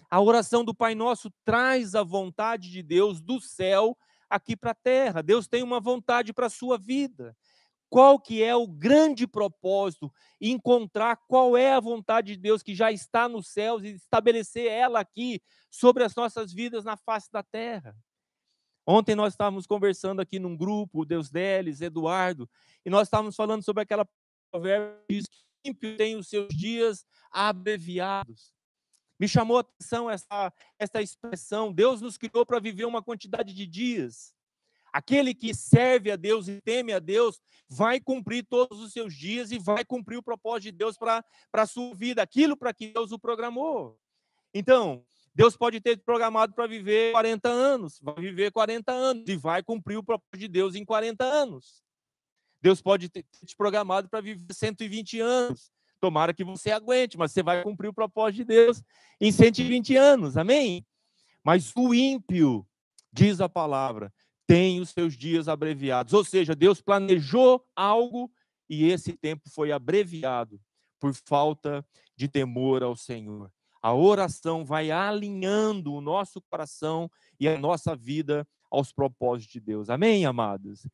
A 0.10 0.20
oração 0.20 0.64
do 0.66 0.76
Pai 0.76 0.94
Nosso 0.94 1.32
traz 1.46 1.96
a 1.96 2.04
vontade 2.04 2.70
de 2.70 2.84
Deus 2.84 3.22
do 3.22 3.40
céu 3.40 3.98
aqui 4.30 4.56
para 4.56 4.72
a 4.72 4.76
terra. 4.76 5.22
Deus 5.22 5.48
tem 5.48 5.64
uma 5.64 5.80
vontade 5.80 6.34
para 6.34 6.48
a 6.48 6.50
sua 6.50 6.78
vida. 6.78 7.36
Qual 7.92 8.18
que 8.18 8.42
é 8.42 8.56
o 8.56 8.66
grande 8.66 9.28
propósito? 9.28 10.10
Encontrar 10.40 11.18
qual 11.28 11.58
é 11.58 11.74
a 11.74 11.80
vontade 11.82 12.36
de 12.36 12.42
Deus 12.42 12.64
que 12.64 12.74
já 12.74 12.90
está 12.90 13.28
nos 13.28 13.50
céus 13.50 13.84
e 13.84 13.90
estabelecer 13.90 14.66
ela 14.72 15.02
aqui 15.02 15.42
sobre 15.70 16.02
as 16.06 16.16
nossas 16.16 16.54
vidas 16.54 16.86
na 16.86 16.96
face 16.96 17.30
da 17.30 17.44
terra. 17.44 17.94
Ontem 18.88 19.14
nós 19.14 19.34
estávamos 19.34 19.68
conversando 19.68 20.22
aqui 20.22 20.40
num 20.40 20.56
grupo, 20.56 21.04
Deus 21.04 21.30
Deles, 21.30 21.82
Eduardo, 21.82 22.50
e 22.86 22.90
nós 22.90 23.08
estávamos 23.10 23.36
falando 23.36 23.62
sobre 23.62 23.84
aquela 23.84 24.08
provérbio 24.50 25.22
ímpio 25.66 25.98
tem 25.98 26.16
os 26.16 26.30
seus 26.30 26.48
dias 26.56 27.06
abreviados. 27.30 28.54
Me 29.20 29.28
chamou 29.28 29.58
a 29.58 29.60
atenção 29.60 30.10
essa, 30.10 30.54
essa 30.80 31.02
expressão. 31.02 31.74
Deus 31.74 32.00
nos 32.00 32.18
criou 32.18 32.46
para 32.46 32.60
viver 32.62 32.86
uma 32.86 33.04
quantidade 33.04 33.54
de 33.54 33.68
dias. 33.68 34.34
Aquele 34.92 35.34
que 35.34 35.54
serve 35.54 36.12
a 36.12 36.16
Deus 36.16 36.48
e 36.48 36.60
teme 36.62 36.92
a 36.92 37.00
Deus 37.00 37.40
vai 37.70 38.00
cumprir 38.00 38.46
todos 38.46 38.80
os 38.80 38.92
seus 38.92 39.14
dias 39.16 39.52
e 39.52 39.58
vai 39.58 39.86
cumprir 39.86 40.18
o 40.18 40.24
propósito 40.24 40.72
de 40.72 40.78
Deus 40.78 40.98
para 40.98 41.24
a 41.54 41.66
sua 41.66 41.96
vida, 41.96 42.22
aquilo 42.22 42.58
para 42.58 42.74
que 42.74 42.88
Deus 42.88 43.12
o 43.12 43.20
programou. 43.20 43.98
Então, 44.54 45.06
Deus 45.34 45.56
pode 45.56 45.80
ter 45.80 45.98
programado 46.04 46.54
para 46.54 46.68
viver 46.68 47.14
40 47.14 47.48
anos, 47.48 48.00
vai 48.02 48.16
viver 48.16 48.52
40 48.52 48.92
anos 48.92 49.24
e 49.30 49.38
vai 49.38 49.64
cumprir 49.64 49.98
o 49.98 50.04
propósito 50.04 50.38
de 50.38 50.48
Deus 50.50 50.76
em 50.76 50.84
40 50.84 51.24
anos. 51.24 51.82
Deus 52.62 52.82
pode 52.82 53.10
ter 53.10 53.26
te 53.46 53.56
programado 53.56 54.10
para 54.10 54.20
viver 54.20 54.54
120 54.54 55.20
anos. 55.22 55.72
Tomara 56.02 56.34
que 56.34 56.44
você 56.44 56.72
aguente, 56.72 57.18
mas 57.18 57.32
você 57.32 57.42
vai 57.42 57.64
cumprir 57.64 57.88
o 57.88 57.94
propósito 57.94 58.38
de 58.38 58.46
Deus 58.46 58.84
em 59.22 59.32
120 59.32 59.96
anos. 59.96 60.36
Amém? 60.36 60.86
Mas 61.44 61.72
o 61.76 61.94
ímpio, 61.94 62.68
diz 63.12 63.40
a 63.40 63.48
palavra, 63.48 64.14
tem 64.52 64.82
os 64.82 64.90
seus 64.90 65.16
dias 65.16 65.48
abreviados. 65.48 66.14
Ou 66.14 66.26
seja, 66.26 66.54
Deus 66.54 66.82
planejou 66.82 67.66
algo 67.74 68.30
e 68.70 68.92
esse 68.92 69.14
tempo 69.14 69.50
foi 69.50 69.72
abreviado 69.72 70.60
por 71.00 71.14
falta 71.14 71.86
de 72.18 72.28
temor 72.28 72.84
ao 72.84 72.94
Senhor. 72.94 73.50
A 73.82 73.94
oração 73.94 74.66
vai 74.66 74.92
alinhando 74.92 75.94
o 75.94 76.02
nosso 76.02 76.42
coração 76.42 77.10
e 77.40 77.48
a 77.48 77.58
nossa 77.58 77.96
vida 77.96 78.46
aos 78.70 78.92
propósitos 78.92 79.54
de 79.54 79.62
Deus. 79.62 79.90
Amém, 79.90 80.26
amados? 80.26 80.86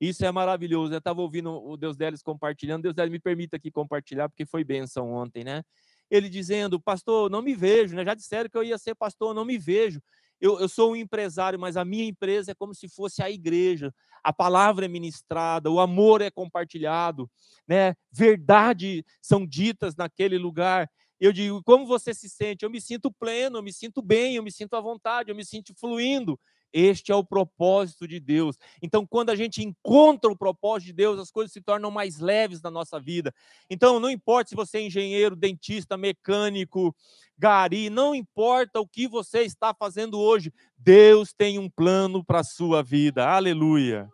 Isso 0.00 0.24
é 0.24 0.32
maravilhoso. 0.32 0.94
Eu 0.94 0.98
estava 0.98 1.20
ouvindo 1.20 1.50
o 1.52 1.76
Deus 1.76 1.98
Deles 1.98 2.22
compartilhando. 2.22 2.84
Deus 2.84 2.94
Deles 2.94 3.12
me 3.12 3.20
permita 3.20 3.58
aqui 3.58 3.70
compartilhar, 3.70 4.30
porque 4.30 4.46
foi 4.46 4.64
bênção 4.64 5.12
ontem, 5.12 5.44
né? 5.44 5.62
Ele 6.10 6.30
dizendo, 6.30 6.80
pastor, 6.80 7.30
não 7.30 7.42
me 7.42 7.54
vejo, 7.54 7.94
né? 7.94 8.06
Já 8.06 8.14
disseram 8.14 8.48
que 8.48 8.56
eu 8.56 8.64
ia 8.64 8.78
ser 8.78 8.94
pastor, 8.94 9.34
não 9.34 9.44
me 9.44 9.58
vejo. 9.58 10.00
Eu, 10.42 10.58
eu, 10.58 10.68
sou 10.68 10.90
um 10.90 10.96
empresário, 10.96 11.56
mas 11.56 11.76
a 11.76 11.84
minha 11.84 12.04
empresa 12.04 12.50
é 12.50 12.54
como 12.54 12.74
se 12.74 12.88
fosse 12.88 13.22
a 13.22 13.30
igreja. 13.30 13.94
A 14.24 14.32
palavra 14.32 14.86
é 14.86 14.88
ministrada, 14.88 15.70
o 15.70 15.78
amor 15.78 16.20
é 16.20 16.32
compartilhado, 16.32 17.30
né? 17.66 17.94
Verdade 18.10 19.04
são 19.22 19.46
ditas 19.46 19.94
naquele 19.94 20.36
lugar. 20.36 20.90
Eu 21.20 21.32
digo, 21.32 21.62
como 21.62 21.86
você 21.86 22.12
se 22.12 22.28
sente? 22.28 22.64
Eu 22.64 22.70
me 22.70 22.80
sinto 22.80 23.12
pleno, 23.12 23.58
eu 23.58 23.62
me 23.62 23.72
sinto 23.72 24.02
bem, 24.02 24.34
eu 24.34 24.42
me 24.42 24.50
sinto 24.50 24.74
à 24.74 24.80
vontade, 24.80 25.30
eu 25.30 25.36
me 25.36 25.44
sinto 25.44 25.72
fluindo. 25.78 26.36
Este 26.72 27.12
é 27.12 27.14
o 27.14 27.24
propósito 27.24 28.08
de 28.08 28.18
Deus. 28.18 28.56
Então, 28.80 29.06
quando 29.06 29.30
a 29.30 29.36
gente 29.36 29.62
encontra 29.62 30.30
o 30.30 30.36
propósito 30.36 30.86
de 30.86 30.92
Deus, 30.94 31.18
as 31.18 31.30
coisas 31.30 31.52
se 31.52 31.60
tornam 31.60 31.90
mais 31.90 32.18
leves 32.18 32.62
na 32.62 32.70
nossa 32.70 32.98
vida. 32.98 33.32
Então, 33.68 34.00
não 34.00 34.10
importa 34.10 34.48
se 34.50 34.56
você 34.56 34.78
é 34.78 34.86
engenheiro, 34.86 35.36
dentista, 35.36 35.96
mecânico, 35.96 36.94
gari, 37.36 37.90
não 37.90 38.14
importa 38.14 38.80
o 38.80 38.88
que 38.88 39.06
você 39.06 39.42
está 39.42 39.74
fazendo 39.74 40.18
hoje, 40.18 40.52
Deus 40.78 41.32
tem 41.32 41.58
um 41.58 41.68
plano 41.68 42.24
para 42.24 42.40
a 42.40 42.44
sua 42.44 42.82
vida. 42.82 43.28
Aleluia. 43.28 44.08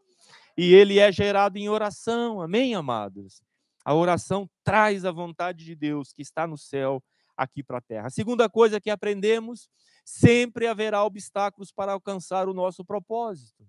E 0.57 0.75
ele 0.75 0.99
é 0.99 1.13
gerado 1.13 1.57
em 1.57 1.69
oração. 1.69 2.43
Amém, 2.43 2.75
amados? 2.75 3.41
A 3.85 3.95
oração 3.95 4.51
traz 4.65 5.05
a 5.05 5.13
vontade 5.13 5.65
de 5.65 5.75
Deus 5.75 6.13
que 6.13 6.21
está 6.21 6.47
no 6.47 6.59
céu 6.59 7.03
aqui 7.37 7.63
para 7.63 7.79
a 7.79 7.81
terra. 7.81 8.09
A 8.09 8.11
segunda 8.11 8.49
coisa 8.49 8.81
que 8.81 8.91
aprendemos, 8.91 9.69
sempre 10.09 10.67
haverá 10.67 11.05
obstáculos 11.05 11.71
para 11.71 11.93
alcançar 11.93 12.49
o 12.49 12.55
nosso 12.55 12.83
propósito. 12.83 13.69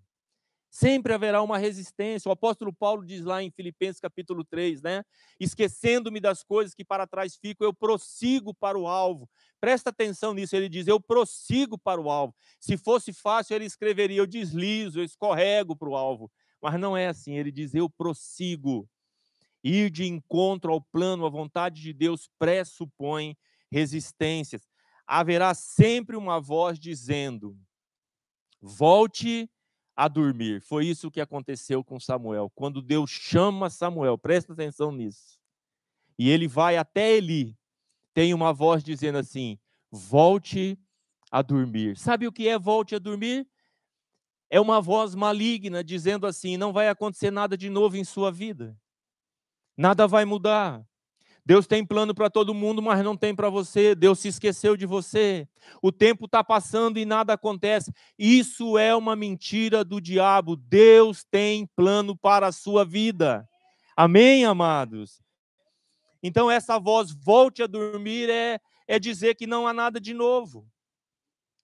Sempre 0.71 1.13
haverá 1.13 1.41
uma 1.41 1.57
resistência. 1.57 2.29
O 2.29 2.31
apóstolo 2.31 2.73
Paulo 2.73 3.05
diz 3.05 3.25
lá 3.25 3.43
em 3.43 3.51
Filipenses 3.51 3.99
capítulo 3.99 4.45
3, 4.45 4.81
né? 4.81 5.03
Esquecendo-me 5.37 6.21
das 6.21 6.41
coisas 6.41 6.73
que 6.73 6.85
para 6.85 7.05
trás 7.05 7.35
ficam, 7.35 7.67
eu 7.67 7.73
prossigo 7.73 8.53
para 8.53 8.79
o 8.79 8.87
alvo. 8.87 9.29
Presta 9.59 9.89
atenção 9.89 10.33
nisso, 10.33 10.55
ele 10.55 10.69
diz: 10.69 10.87
eu 10.87 11.01
prossigo 11.01 11.77
para 11.77 11.99
o 11.99 12.09
alvo. 12.09 12.33
Se 12.57 12.77
fosse 12.77 13.11
fácil, 13.11 13.55
ele 13.55 13.65
escreveria: 13.65 14.19
eu 14.19 14.27
deslizo, 14.27 15.01
eu 15.01 15.03
escorrego 15.03 15.75
para 15.75 15.89
o 15.89 15.95
alvo. 15.95 16.31
Mas 16.61 16.79
não 16.79 16.95
é 16.95 17.07
assim, 17.07 17.35
ele 17.35 17.51
diz: 17.51 17.75
eu 17.75 17.89
prossigo. 17.89 18.87
Ir 19.61 19.89
de 19.89 20.05
encontro 20.05 20.71
ao 20.71 20.79
plano, 20.79 21.25
à 21.25 21.29
vontade 21.29 21.81
de 21.81 21.91
Deus 21.91 22.29
pressupõe 22.39 23.35
resistências. 23.69 24.69
Haverá 25.09 25.53
sempre 25.53 26.15
uma 26.15 26.39
voz 26.39 26.77
dizendo: 26.77 27.57
volte 28.61 29.49
a 29.95 30.07
dormir. 30.07 30.61
Foi 30.61 30.85
isso 30.85 31.09
que 31.09 31.21
aconteceu 31.21 31.83
com 31.83 31.99
Samuel. 31.99 32.51
Quando 32.53 32.81
Deus 32.81 33.09
chama 33.09 33.69
Samuel, 33.69 34.17
presta 34.17 34.53
atenção 34.53 34.91
nisso. 34.91 35.39
E 36.17 36.29
ele 36.29 36.47
vai 36.47 36.77
até 36.77 37.15
Eli, 37.15 37.57
tem 38.13 38.33
uma 38.33 38.53
voz 38.53 38.83
dizendo 38.83 39.17
assim: 39.17 39.57
volte 39.89 40.77
a 41.31 41.41
dormir. 41.41 41.97
Sabe 41.97 42.27
o 42.27 42.31
que 42.31 42.47
é 42.47 42.59
volte 42.59 42.95
a 42.95 42.99
dormir? 42.99 43.47
É 44.49 44.59
uma 44.59 44.81
voz 44.81 45.15
maligna 45.15 45.83
dizendo 45.83 46.27
assim: 46.27 46.57
não 46.57 46.71
vai 46.71 46.89
acontecer 46.89 47.31
nada 47.31 47.57
de 47.57 47.69
novo 47.69 47.97
em 47.97 48.03
sua 48.03 48.31
vida 48.31 48.77
nada 49.79 50.05
vai 50.05 50.25
mudar. 50.25 50.85
Deus 51.45 51.65
tem 51.65 51.85
plano 51.85 52.13
para 52.13 52.29
todo 52.29 52.53
mundo, 52.53 52.81
mas 52.81 53.03
não 53.03 53.17
tem 53.17 53.35
para 53.35 53.49
você. 53.49 53.95
Deus 53.95 54.19
se 54.19 54.27
esqueceu 54.27 54.77
de 54.77 54.85
você. 54.85 55.47
O 55.81 55.91
tempo 55.91 56.25
está 56.25 56.43
passando 56.43 56.99
e 56.99 57.05
nada 57.05 57.33
acontece. 57.33 57.91
Isso 58.17 58.77
é 58.77 58.95
uma 58.95 59.15
mentira 59.15 59.83
do 59.83 59.99
diabo. 59.99 60.55
Deus 60.55 61.23
tem 61.23 61.67
plano 61.75 62.15
para 62.15 62.47
a 62.47 62.51
sua 62.51 62.85
vida. 62.85 63.47
Amém, 63.95 64.45
amados? 64.45 65.21
Então, 66.21 66.51
essa 66.51 66.77
voz, 66.77 67.11
volte 67.11 67.63
a 67.63 67.67
dormir, 67.67 68.29
é, 68.29 68.59
é 68.87 68.99
dizer 68.99 69.35
que 69.35 69.47
não 69.47 69.67
há 69.67 69.73
nada 69.73 69.99
de 69.99 70.13
novo. 70.13 70.67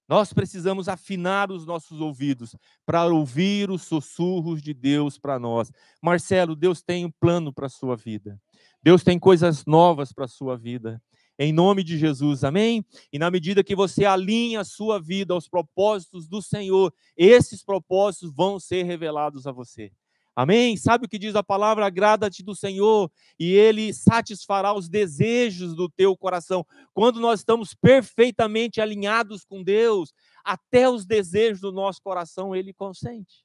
Nós 0.07 0.31
precisamos 0.31 0.87
afinar 0.87 1.51
os 1.51 1.65
nossos 1.65 1.99
ouvidos 1.99 2.55
para 2.85 3.05
ouvir 3.05 3.71
os 3.71 3.83
sussurros 3.83 4.61
de 4.61 4.73
Deus 4.73 5.17
para 5.17 5.39
nós. 5.39 5.71
Marcelo, 6.01 6.55
Deus 6.55 6.81
tem 6.81 7.05
um 7.05 7.11
plano 7.11 7.51
para 7.51 7.65
a 7.65 7.69
sua 7.69 7.95
vida. 7.95 8.39
Deus 8.85 9.03
tem 9.03 9.17
coisas 9.17 9.65
novas 9.65 10.13
para 10.13 10.25
a 10.25 10.27
sua 10.27 10.55
vida. 10.55 11.01
Em 11.39 11.51
nome 11.51 11.83
de 11.83 11.97
Jesus, 11.97 12.43
amém? 12.43 12.85
E 13.11 13.17
na 13.17 13.31
medida 13.31 13.63
que 13.63 13.75
você 13.75 14.05
alinha 14.05 14.59
a 14.59 14.63
sua 14.63 15.01
vida 15.01 15.33
aos 15.33 15.49
propósitos 15.49 16.27
do 16.27 16.39
Senhor, 16.39 16.93
esses 17.17 17.63
propósitos 17.63 18.31
vão 18.31 18.59
ser 18.59 18.83
revelados 18.83 19.47
a 19.47 19.51
você. 19.51 19.91
Amém? 20.35 20.77
Sabe 20.77 21.07
o 21.07 21.09
que 21.09 21.17
diz 21.17 21.35
a 21.35 21.41
palavra? 21.41 21.83
Agrada-te 21.83 22.43
do 22.43 22.53
Senhor 22.53 23.11
e 23.39 23.53
Ele 23.53 23.91
satisfará 23.91 24.71
os 24.71 24.87
desejos 24.87 25.75
do 25.75 25.89
teu 25.89 26.15
coração. 26.15 26.63
Quando 26.93 27.19
nós 27.19 27.39
estamos 27.39 27.73
perfeitamente 27.73 28.79
alinhados 28.79 29.43
com 29.43 29.63
Deus, 29.63 30.13
até 30.43 30.87
os 30.87 31.07
desejos 31.07 31.59
do 31.59 31.71
nosso 31.71 32.03
coração 32.03 32.55
Ele 32.55 32.71
consente. 32.71 33.44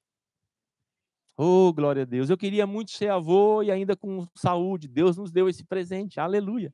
Oh, 1.43 1.73
glória 1.73 2.03
a 2.03 2.05
Deus. 2.05 2.29
Eu 2.29 2.37
queria 2.37 2.67
muito 2.67 2.91
ser 2.91 3.09
avô 3.09 3.63
e 3.63 3.71
ainda 3.71 3.97
com 3.97 4.29
saúde. 4.35 4.87
Deus 4.87 5.17
nos 5.17 5.33
deu 5.33 5.49
esse 5.49 5.65
presente. 5.65 6.21
Aleluia. 6.21 6.71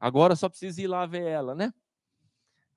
Agora 0.00 0.34
só 0.34 0.48
precisa 0.48 0.80
ir 0.80 0.86
lá 0.86 1.04
ver 1.04 1.24
ela, 1.24 1.54
né? 1.54 1.70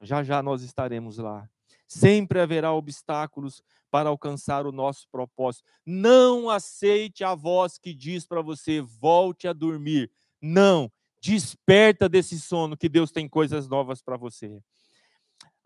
Já 0.02 0.22
já 0.22 0.43
nós 0.43 0.63
estaremos 0.63 1.17
lá. 1.17 1.50
Sempre 1.88 2.41
haverá 2.41 2.74
obstáculos 2.74 3.63
para 3.89 4.10
alcançar 4.10 4.67
o 4.67 4.72
nosso 4.74 5.08
propósito. 5.10 5.63
Não 5.86 6.50
aceite 6.50 7.24
a 7.24 7.34
voz 7.34 7.78
que 7.78 7.93
diz 7.93 8.28
para 8.28 8.41
você: 8.41 8.82
volte 8.82 9.48
a 9.48 9.54
dormir. 9.54 10.12
Não, 10.41 10.91
desperta 11.22 12.10
desse 12.10 12.38
sono 12.38 12.76
que 12.76 12.89
Deus 12.89 13.12
tem 13.12 13.30
coisas 13.30 13.70
novas 13.70 14.02
para 14.02 14.17
você. 14.17 14.62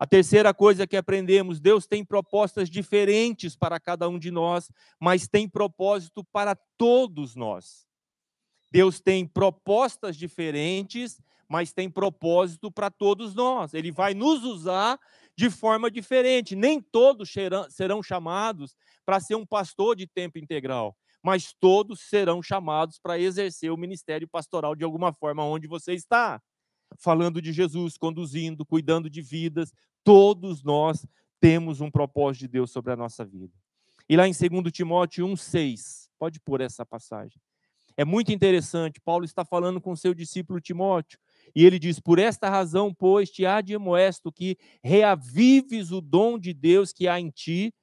A 0.02 0.06
terceira 0.06 0.52
coisa 0.52 0.84
que 0.84 0.96
aprendemos: 0.96 1.60
Deus 1.60 1.86
tem 1.86 2.04
propostas 2.04 2.68
diferentes 2.68 3.54
para 3.54 3.78
cada 3.78 4.08
um 4.08 4.18
de 4.18 4.32
nós, 4.32 4.68
mas 4.98 5.28
tem 5.28 5.48
propósito 5.48 6.24
para 6.32 6.56
todos 6.76 7.36
nós. 7.36 7.86
Deus 8.68 9.00
tem 9.00 9.24
propostas 9.24 10.16
diferentes, 10.16 11.22
mas 11.48 11.72
tem 11.72 11.88
propósito 11.88 12.68
para 12.68 12.90
todos 12.90 13.32
nós. 13.32 13.74
Ele 13.74 13.92
vai 13.92 14.12
nos 14.12 14.42
usar 14.42 14.98
de 15.38 15.48
forma 15.48 15.88
diferente. 15.88 16.56
Nem 16.56 16.80
todos 16.80 17.32
serão 17.70 18.02
chamados 18.02 18.74
para 19.06 19.20
ser 19.20 19.36
um 19.36 19.46
pastor 19.46 19.94
de 19.94 20.08
tempo 20.08 20.36
integral, 20.36 20.96
mas 21.22 21.54
todos 21.60 22.00
serão 22.00 22.42
chamados 22.42 22.98
para 22.98 23.20
exercer 23.20 23.70
o 23.70 23.76
ministério 23.76 24.26
pastoral 24.26 24.74
de 24.74 24.82
alguma 24.82 25.12
forma 25.12 25.44
onde 25.44 25.68
você 25.68 25.92
está. 25.92 26.42
Falando 26.98 27.40
de 27.40 27.52
Jesus, 27.52 27.96
conduzindo, 27.96 28.66
cuidando 28.66 29.08
de 29.08 29.22
vidas, 29.22 29.72
todos 30.04 30.62
nós 30.62 31.06
temos 31.40 31.80
um 31.80 31.90
propósito 31.90 32.42
de 32.42 32.48
Deus 32.48 32.70
sobre 32.70 32.92
a 32.92 32.96
nossa 32.96 33.24
vida. 33.24 33.52
E 34.08 34.16
lá 34.16 34.28
em 34.28 34.32
2 34.32 34.72
Timóteo 34.72 35.26
1,6, 35.26 36.08
pode 36.18 36.38
pôr 36.40 36.60
essa 36.60 36.84
passagem. 36.84 37.40
É 37.96 38.04
muito 38.04 38.32
interessante, 38.32 39.00
Paulo 39.00 39.24
está 39.24 39.44
falando 39.44 39.80
com 39.80 39.94
seu 39.94 40.14
discípulo 40.14 40.60
Timóteo. 40.60 41.18
E 41.54 41.64
ele 41.64 41.78
diz: 41.78 42.00
Por 42.00 42.18
esta 42.18 42.48
razão, 42.48 42.92
pois, 42.92 43.30
te 43.30 43.44
admoesto 43.44 44.32
que 44.32 44.56
reavives 44.82 45.90
o 45.90 46.00
dom 46.00 46.38
de 46.38 46.54
Deus 46.54 46.92
que 46.92 47.06
há 47.06 47.20
em 47.20 47.30
ti, 47.30 47.74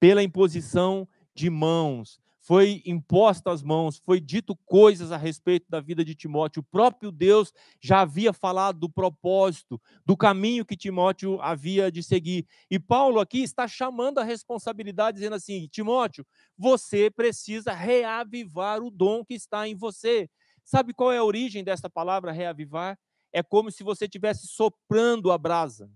pela 0.00 0.22
imposição 0.22 1.08
de 1.34 1.48
mãos. 1.48 2.21
Foi 2.42 2.82
imposta 2.84 3.52
as 3.52 3.62
mãos, 3.62 3.98
foi 4.04 4.20
dito 4.20 4.56
coisas 4.66 5.12
a 5.12 5.16
respeito 5.16 5.66
da 5.70 5.80
vida 5.80 6.04
de 6.04 6.12
Timóteo. 6.12 6.60
O 6.60 6.64
próprio 6.64 7.12
Deus 7.12 7.52
já 7.80 8.00
havia 8.00 8.32
falado 8.32 8.80
do 8.80 8.90
propósito, 8.90 9.80
do 10.04 10.16
caminho 10.16 10.66
que 10.66 10.76
Timóteo 10.76 11.40
havia 11.40 11.90
de 11.90 12.02
seguir. 12.02 12.44
E 12.68 12.80
Paulo 12.80 13.20
aqui 13.20 13.44
está 13.44 13.68
chamando 13.68 14.18
a 14.18 14.24
responsabilidade, 14.24 15.18
dizendo 15.18 15.36
assim: 15.36 15.68
Timóteo, 15.70 16.26
você 16.58 17.08
precisa 17.08 17.72
reavivar 17.72 18.82
o 18.82 18.90
dom 18.90 19.24
que 19.24 19.34
está 19.34 19.68
em 19.68 19.76
você. 19.76 20.28
Sabe 20.64 20.92
qual 20.92 21.12
é 21.12 21.18
a 21.18 21.24
origem 21.24 21.62
dessa 21.62 21.88
palavra 21.88 22.32
reavivar? 22.32 22.98
É 23.32 23.40
como 23.40 23.70
se 23.70 23.84
você 23.84 24.06
estivesse 24.06 24.48
soprando 24.48 25.30
a 25.30 25.38
brasa 25.38 25.88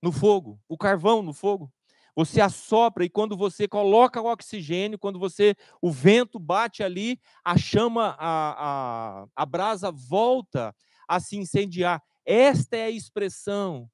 no 0.00 0.12
fogo, 0.12 0.60
o 0.68 0.78
carvão 0.78 1.20
no 1.20 1.32
fogo. 1.32 1.72
Você 2.16 2.40
assopra 2.40 3.04
e 3.04 3.10
quando 3.10 3.36
você 3.36 3.68
coloca 3.68 4.22
o 4.22 4.32
oxigênio, 4.32 4.98
quando 4.98 5.18
você 5.18 5.54
o 5.82 5.92
vento 5.92 6.38
bate 6.38 6.82
ali, 6.82 7.20
a 7.44 7.58
chama, 7.58 8.16
a, 8.18 9.20
a, 9.20 9.26
a 9.36 9.46
brasa 9.46 9.92
volta 9.92 10.74
a 11.06 11.20
se 11.20 11.36
incendiar. 11.36 12.02
Esta 12.24 12.76
é 12.78 12.84
a 12.84 12.90
expressão. 12.90 13.88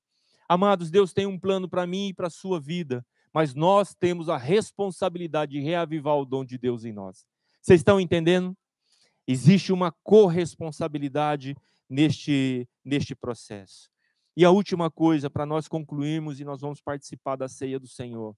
Amados, 0.49 0.89
Deus 0.89 1.13
tem 1.13 1.27
um 1.27 1.39
plano 1.39 1.69
para 1.69 1.85
mim 1.85 2.09
e 2.09 2.15
para 2.15 2.29
a 2.29 2.31
sua 2.31 2.61
vida, 2.61 3.05
mas 3.35 3.55
nós 3.55 3.93
temos 3.93 4.29
a 4.29 4.37
responsabilidade 4.37 5.53
de 5.53 5.61
reavivar 5.61 6.17
o 6.17 6.25
dom 6.25 6.45
de 6.45 6.57
Deus 6.57 6.85
em 6.85 6.93
nós. 6.93 7.27
Vocês 7.61 7.81
estão 7.81 8.01
entendendo? 8.01 8.57
Existe 9.27 9.73
uma 9.73 9.91
corresponsabilidade 10.05 11.57
neste, 11.89 12.69
neste 12.85 13.15
processo. 13.15 13.92
E 14.37 14.45
a 14.45 14.51
última 14.51 14.91
coisa, 14.91 15.29
para 15.29 15.45
nós 15.45 15.69
concluirmos 15.69 16.41
e 16.41 16.45
nós 16.45 16.61
vamos 16.61 16.81
participar 16.81 17.37
da 17.37 17.49
ceia 17.49 17.79
do 17.79 17.87
Senhor, 17.87 18.35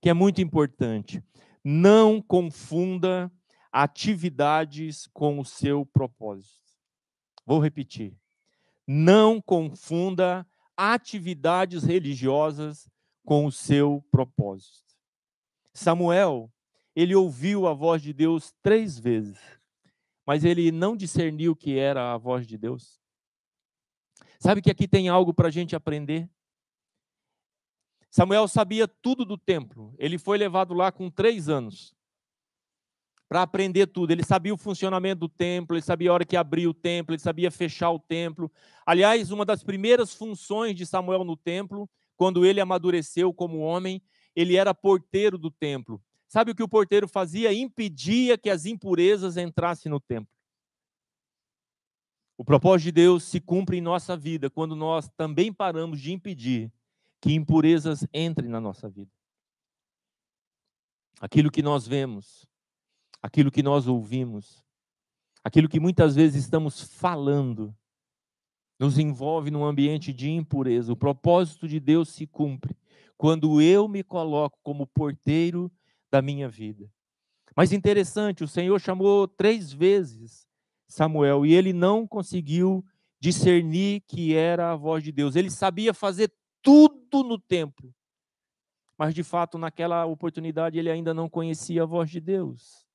que 0.00 0.08
é 0.08 0.14
muito 0.14 0.40
importante. 0.40 1.22
Não 1.64 2.22
confunda 2.22 3.30
atividades 3.72 5.08
com 5.08 5.40
o 5.40 5.44
seu 5.44 5.84
propósito. 5.84 6.72
Vou 7.44 7.58
repetir. 7.58 8.16
Não 8.86 9.40
confunda 9.40 10.46
atividades 10.76 11.82
religiosas 11.82 12.88
com 13.24 13.46
o 13.46 13.52
seu 13.52 14.04
propósito. 14.10 14.94
Samuel, 15.74 16.50
ele 16.94 17.14
ouviu 17.14 17.66
a 17.66 17.74
voz 17.74 18.00
de 18.00 18.12
Deus 18.12 18.54
três 18.62 18.98
vezes, 18.98 19.38
mas 20.24 20.44
ele 20.44 20.70
não 20.70 20.96
discerniu 20.96 21.54
que 21.56 21.78
era 21.78 22.14
a 22.14 22.16
voz 22.16 22.46
de 22.46 22.56
Deus. 22.56 23.00
Sabe 24.38 24.62
que 24.62 24.70
aqui 24.70 24.86
tem 24.86 25.08
algo 25.08 25.32
para 25.32 25.48
a 25.48 25.50
gente 25.50 25.74
aprender? 25.74 26.28
Samuel 28.10 28.48
sabia 28.48 28.88
tudo 28.88 29.24
do 29.24 29.36
templo. 29.36 29.94
Ele 29.98 30.18
foi 30.18 30.38
levado 30.38 30.72
lá 30.72 30.90
com 30.90 31.10
três 31.10 31.48
anos 31.48 31.94
para 33.28 33.42
aprender 33.42 33.86
tudo. 33.86 34.10
Ele 34.10 34.24
sabia 34.24 34.54
o 34.54 34.58
funcionamento 34.58 35.20
do 35.20 35.28
templo, 35.28 35.76
ele 35.76 35.82
sabia 35.82 36.10
a 36.10 36.14
hora 36.14 36.24
que 36.24 36.36
abria 36.36 36.70
o 36.70 36.74
templo, 36.74 37.14
ele 37.14 37.22
sabia 37.22 37.50
fechar 37.50 37.90
o 37.90 37.98
templo. 37.98 38.50
Aliás, 38.84 39.30
uma 39.30 39.44
das 39.44 39.62
primeiras 39.62 40.14
funções 40.14 40.74
de 40.74 40.86
Samuel 40.86 41.24
no 41.24 41.36
templo, 41.36 41.88
quando 42.16 42.46
ele 42.46 42.60
amadureceu 42.60 43.32
como 43.34 43.58
homem, 43.58 44.00
ele 44.34 44.56
era 44.56 44.74
porteiro 44.74 45.36
do 45.36 45.50
templo. 45.50 46.02
Sabe 46.28 46.50
o 46.50 46.54
que 46.54 46.62
o 46.62 46.68
porteiro 46.68 47.08
fazia? 47.08 47.52
Impedia 47.52 48.36
que 48.36 48.50
as 48.50 48.66
impurezas 48.66 49.36
entrassem 49.36 49.90
no 49.90 50.00
templo. 50.00 50.28
O 52.38 52.44
propósito 52.44 52.84
de 52.84 52.92
Deus 52.92 53.24
se 53.24 53.40
cumpre 53.40 53.78
em 53.78 53.80
nossa 53.80 54.16
vida 54.16 54.50
quando 54.50 54.76
nós 54.76 55.08
também 55.16 55.52
paramos 55.52 56.00
de 56.00 56.12
impedir 56.12 56.70
que 57.20 57.32
impurezas 57.32 58.06
entrem 58.12 58.48
na 58.48 58.60
nossa 58.60 58.88
vida. 58.88 59.10
Aquilo 61.18 61.50
que 61.50 61.62
nós 61.62 61.86
vemos, 61.86 62.46
aquilo 63.22 63.50
que 63.50 63.62
nós 63.62 63.86
ouvimos, 63.86 64.62
aquilo 65.42 65.68
que 65.68 65.80
muitas 65.80 66.14
vezes 66.14 66.44
estamos 66.44 66.82
falando, 66.82 67.74
nos 68.78 68.98
envolve 68.98 69.50
num 69.50 69.64
ambiente 69.64 70.12
de 70.12 70.30
impureza. 70.30 70.92
O 70.92 70.96
propósito 70.96 71.66
de 71.66 71.80
Deus 71.80 72.10
se 72.10 72.26
cumpre 72.26 72.76
quando 73.16 73.62
eu 73.62 73.88
me 73.88 74.02
coloco 74.02 74.58
como 74.62 74.86
porteiro 74.86 75.72
da 76.10 76.20
minha 76.20 76.48
vida. 76.50 76.90
Mas 77.56 77.72
interessante, 77.72 78.44
o 78.44 78.48
Senhor 78.48 78.78
chamou 78.78 79.26
três 79.26 79.72
vezes 79.72 80.45
Samuel 80.88 81.44
e 81.44 81.52
ele 81.52 81.72
não 81.72 82.06
conseguiu 82.06 82.84
discernir 83.18 84.02
que 84.06 84.34
era 84.34 84.72
a 84.72 84.76
voz 84.76 85.02
de 85.02 85.10
Deus. 85.10 85.36
Ele 85.36 85.50
sabia 85.50 85.92
fazer 85.92 86.32
tudo 86.62 87.22
no 87.22 87.38
templo, 87.38 87.94
mas 88.96 89.14
de 89.14 89.22
fato 89.22 89.58
naquela 89.58 90.04
oportunidade 90.06 90.78
ele 90.78 90.90
ainda 90.90 91.12
não 91.12 91.28
conhecia 91.28 91.82
a 91.82 91.86
voz 91.86 92.10
de 92.10 92.20
Deus. 92.20 92.86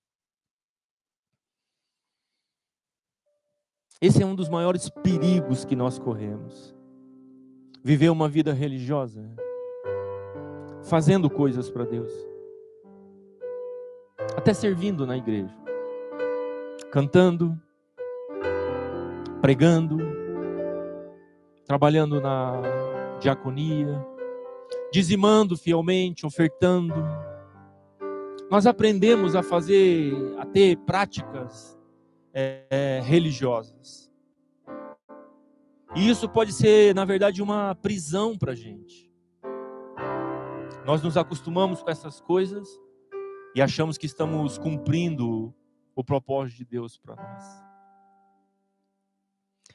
Esse 4.01 4.23
é 4.23 4.25
um 4.25 4.33
dos 4.33 4.49
maiores 4.49 4.89
perigos 4.89 5.63
que 5.63 5.75
nós 5.75 5.99
corremos. 5.99 6.75
Viver 7.83 8.09
uma 8.09 8.27
vida 8.27 8.51
religiosa, 8.51 9.23
fazendo 10.83 11.29
coisas 11.29 11.69
para 11.69 11.83
Deus, 11.83 12.11
até 14.35 14.53
servindo 14.53 15.05
na 15.05 15.17
igreja, 15.17 15.55
cantando, 16.91 17.59
pregando, 19.41 19.97
trabalhando 21.65 22.21
na 22.21 22.61
diaconia, 23.19 24.05
dizimando 24.91 25.57
fielmente, 25.57 26.25
ofertando. 26.25 26.93
Nós 28.49 28.67
aprendemos 28.67 29.35
a 29.35 29.41
fazer, 29.41 30.13
a 30.37 30.45
ter 30.45 30.77
práticas 30.77 31.79
é, 32.33 32.65
é, 32.69 33.01
religiosas. 33.03 34.11
E 35.95 36.09
isso 36.09 36.29
pode 36.29 36.53
ser, 36.53 36.93
na 36.93 37.03
verdade, 37.03 37.41
uma 37.41 37.75
prisão 37.75 38.37
para 38.37 38.51
a 38.51 38.55
gente. 38.55 39.11
Nós 40.85 41.01
nos 41.01 41.17
acostumamos 41.17 41.81
com 41.81 41.89
essas 41.89 42.21
coisas 42.21 42.67
e 43.55 43.61
achamos 43.61 43.97
que 43.97 44.05
estamos 44.05 44.57
cumprindo 44.57 45.53
o 45.95 46.03
propósito 46.03 46.59
de 46.59 46.65
Deus 46.65 46.97
para 46.97 47.15
nós. 47.15 47.70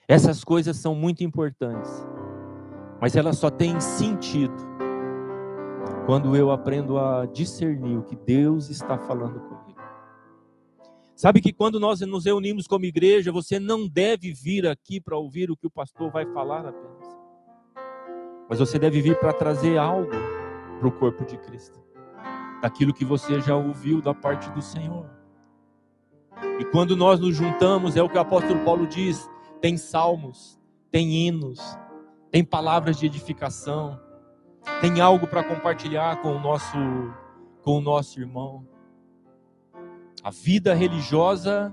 Essas 0.09 0.45
coisas 0.45 0.77
são 0.77 0.95
muito 0.95 1.25
importantes, 1.25 2.07
mas 3.01 3.17
elas 3.17 3.39
só 3.39 3.51
têm 3.51 3.81
sentido 3.81 4.55
quando 6.07 6.37
eu 6.37 6.53
aprendo 6.53 6.97
a 6.97 7.27
discernir 7.27 7.99
o 7.99 8.05
que 8.05 8.15
Deus 8.15 8.71
está 8.71 8.97
falando 8.97 9.41
comigo. 9.41 9.81
Sabe 11.17 11.41
que 11.41 11.53
quando 11.53 11.81
nós 11.81 12.01
nos 12.03 12.25
reunimos 12.25 12.69
como 12.69 12.85
igreja, 12.85 13.33
você 13.33 13.59
não 13.59 13.89
deve 13.89 14.33
vir 14.33 14.69
aqui 14.69 15.01
para 15.01 15.17
ouvir 15.17 15.51
o 15.51 15.57
que 15.57 15.67
o 15.67 15.71
pastor 15.71 16.09
vai 16.09 16.25
falar 16.27 16.67
apenas, 16.67 17.19
mas 18.49 18.61
você 18.61 18.79
deve 18.79 19.03
vir 19.03 19.19
para 19.19 19.33
trazer 19.33 19.77
algo 19.77 20.13
para 20.79 20.87
o 20.87 20.93
corpo 20.93 21.25
de 21.25 21.37
Cristo, 21.39 21.83
daquilo 22.63 22.95
que 22.95 23.05
você 23.05 23.41
já 23.41 23.57
ouviu 23.57 24.01
da 24.01 24.15
parte 24.15 24.49
do 24.51 24.63
Senhor. 24.63 25.11
E 26.61 26.65
quando 26.67 26.95
nós 26.95 27.19
nos 27.19 27.35
juntamos, 27.35 27.97
é 27.97 28.03
o 28.03 28.09
que 28.09 28.19
o 28.19 28.21
apóstolo 28.21 28.63
Paulo 28.63 28.87
diz: 28.87 29.29
tem 29.61 29.77
salmos, 29.77 30.59
tem 30.91 31.27
hinos, 31.27 31.61
tem 32.31 32.45
palavras 32.45 32.99
de 32.99 33.07
edificação, 33.07 34.01
tem 34.81 35.01
algo 35.01 35.27
para 35.27 35.45
compartilhar 35.45 36.21
com 36.23 36.37
o 36.37 36.41
nosso 36.41 36.77
com 37.63 37.79
o 37.79 37.81
nosso 37.81 38.21
irmão. 38.21 38.65
A 40.23 40.31
vida 40.31 40.73
religiosa 40.73 41.73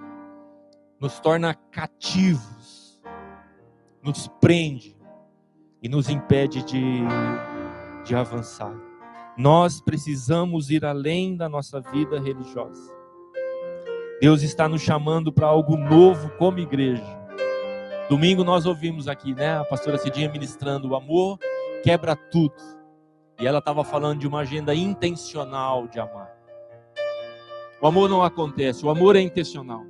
nos 1.00 1.20
torna 1.20 1.54
cativos, 1.54 3.00
nos 4.02 4.28
prende 4.42 4.98
e 5.84 5.90
nos 5.90 6.10
impede 6.10 6.64
de, 6.64 7.02
de 8.06 8.16
avançar. 8.16 8.74
Nós 9.38 9.82
precisamos 9.82 10.70
ir 10.70 10.86
além 10.86 11.36
da 11.36 11.50
nossa 11.50 11.80
vida 11.80 12.20
religiosa. 12.20 12.92
Deus 14.22 14.42
está 14.42 14.68
nos 14.70 14.82
chamando 14.82 15.32
para 15.32 15.48
algo 15.48 15.76
novo 15.76 16.30
como 16.38 16.60
igreja. 16.60 17.23
Domingo 18.14 18.44
nós 18.44 18.68
ouvimos 18.68 19.08
aqui, 19.08 19.34
né, 19.34 19.58
a 19.58 19.66
pastora 19.66 19.98
Cidinha 19.98 20.30
ministrando 20.30 20.88
o 20.90 20.96
amor 20.96 21.40
quebra 21.82 22.16
tudo. 22.16 22.54
E 23.40 23.48
ela 23.48 23.58
estava 23.58 23.84
falando 23.84 24.20
de 24.20 24.28
uma 24.28 24.42
agenda 24.42 24.76
intencional 24.76 25.88
de 25.88 26.00
amar. 26.00 26.32
O 27.82 27.88
amor 27.88 28.08
não 28.08 28.22
acontece, 28.22 28.86
o 28.86 28.92
amor 28.92 29.16
é 29.16 29.20
intencional. 29.20 29.84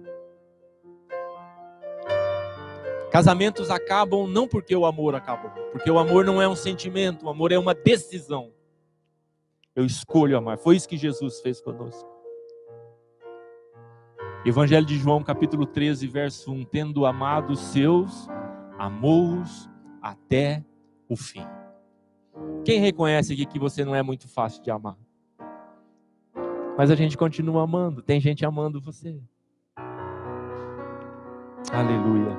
Casamentos 3.11 3.69
acabam 3.69 4.25
não 4.25 4.47
porque 4.47 4.73
o 4.73 4.85
amor 4.85 5.15
acabou, 5.15 5.51
porque 5.73 5.91
o 5.91 5.99
amor 5.99 6.23
não 6.23 6.41
é 6.41 6.47
um 6.47 6.55
sentimento, 6.55 7.25
o 7.25 7.29
amor 7.29 7.51
é 7.51 7.59
uma 7.59 7.73
decisão. 7.73 8.53
Eu 9.75 9.85
escolho 9.85 10.37
amar. 10.37 10.57
Foi 10.57 10.77
isso 10.77 10.87
que 10.87 10.95
Jesus 10.95 11.41
fez 11.41 11.59
conosco. 11.59 12.12
Evangelho 14.45 14.85
de 14.85 14.97
João, 14.97 15.23
capítulo 15.23 15.65
13, 15.65 16.05
verso 16.05 16.51
1: 16.51 16.65
Tendo 16.65 17.05
amado 17.05 17.53
os 17.53 17.59
seus, 17.59 18.27
amou-os 18.77 19.69
até 20.01 20.61
o 21.07 21.15
fim. 21.15 21.45
Quem 22.65 22.81
reconhece 22.81 23.31
aqui 23.31 23.45
que 23.45 23.57
você 23.57 23.85
não 23.85 23.95
é 23.95 24.03
muito 24.03 24.27
fácil 24.27 24.61
de 24.61 24.69
amar? 24.69 24.97
Mas 26.77 26.91
a 26.91 26.95
gente 26.95 27.17
continua 27.17 27.63
amando, 27.63 28.01
tem 28.01 28.19
gente 28.19 28.45
amando 28.45 28.81
você. 28.81 29.17
Aleluia. 31.71 32.37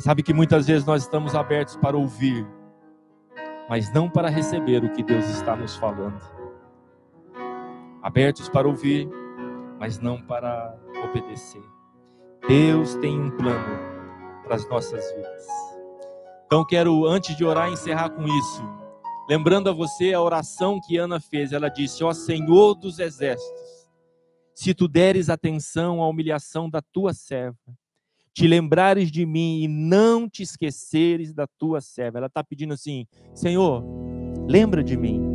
Sabe 0.00 0.24
que 0.24 0.34
muitas 0.34 0.66
vezes 0.66 0.84
nós 0.84 1.02
estamos 1.02 1.36
abertos 1.36 1.76
para 1.76 1.96
ouvir, 1.96 2.44
mas 3.68 3.92
não 3.92 4.10
para 4.10 4.28
receber 4.28 4.82
o 4.82 4.90
que 4.90 5.02
Deus 5.02 5.26
está 5.26 5.54
nos 5.54 5.76
falando. 5.76 6.43
Abertos 8.04 8.50
para 8.50 8.68
ouvir, 8.68 9.08
mas 9.80 9.98
não 9.98 10.20
para 10.20 10.78
obedecer. 11.02 11.62
Deus 12.46 12.94
tem 12.96 13.18
um 13.18 13.30
plano 13.30 13.78
para 14.42 14.56
as 14.56 14.68
nossas 14.68 15.10
vidas. 15.14 15.46
Então 16.44 16.66
quero 16.66 17.06
antes 17.06 17.34
de 17.34 17.46
orar 17.46 17.72
encerrar 17.72 18.10
com 18.10 18.28
isso, 18.28 18.62
lembrando 19.26 19.70
a 19.70 19.72
você 19.72 20.12
a 20.12 20.20
oração 20.20 20.78
que 20.86 20.98
Ana 20.98 21.18
fez. 21.18 21.50
Ela 21.50 21.70
disse: 21.70 22.04
"Ó 22.04 22.12
Senhor 22.12 22.74
dos 22.74 22.98
exércitos, 22.98 23.88
se 24.54 24.74
tu 24.74 24.86
deres 24.86 25.30
atenção 25.30 26.02
à 26.02 26.06
humilhação 26.06 26.68
da 26.68 26.82
tua 26.82 27.14
serva, 27.14 27.56
te 28.34 28.46
lembrares 28.46 29.10
de 29.10 29.24
mim 29.24 29.62
e 29.62 29.68
não 29.68 30.28
te 30.28 30.42
esqueceres 30.42 31.32
da 31.32 31.46
tua 31.46 31.80
serva. 31.80 32.18
Ela 32.18 32.26
está 32.26 32.44
pedindo 32.44 32.74
assim: 32.74 33.06
Senhor, 33.34 33.82
lembra 34.46 34.84
de 34.84 34.94
mim. 34.94 35.33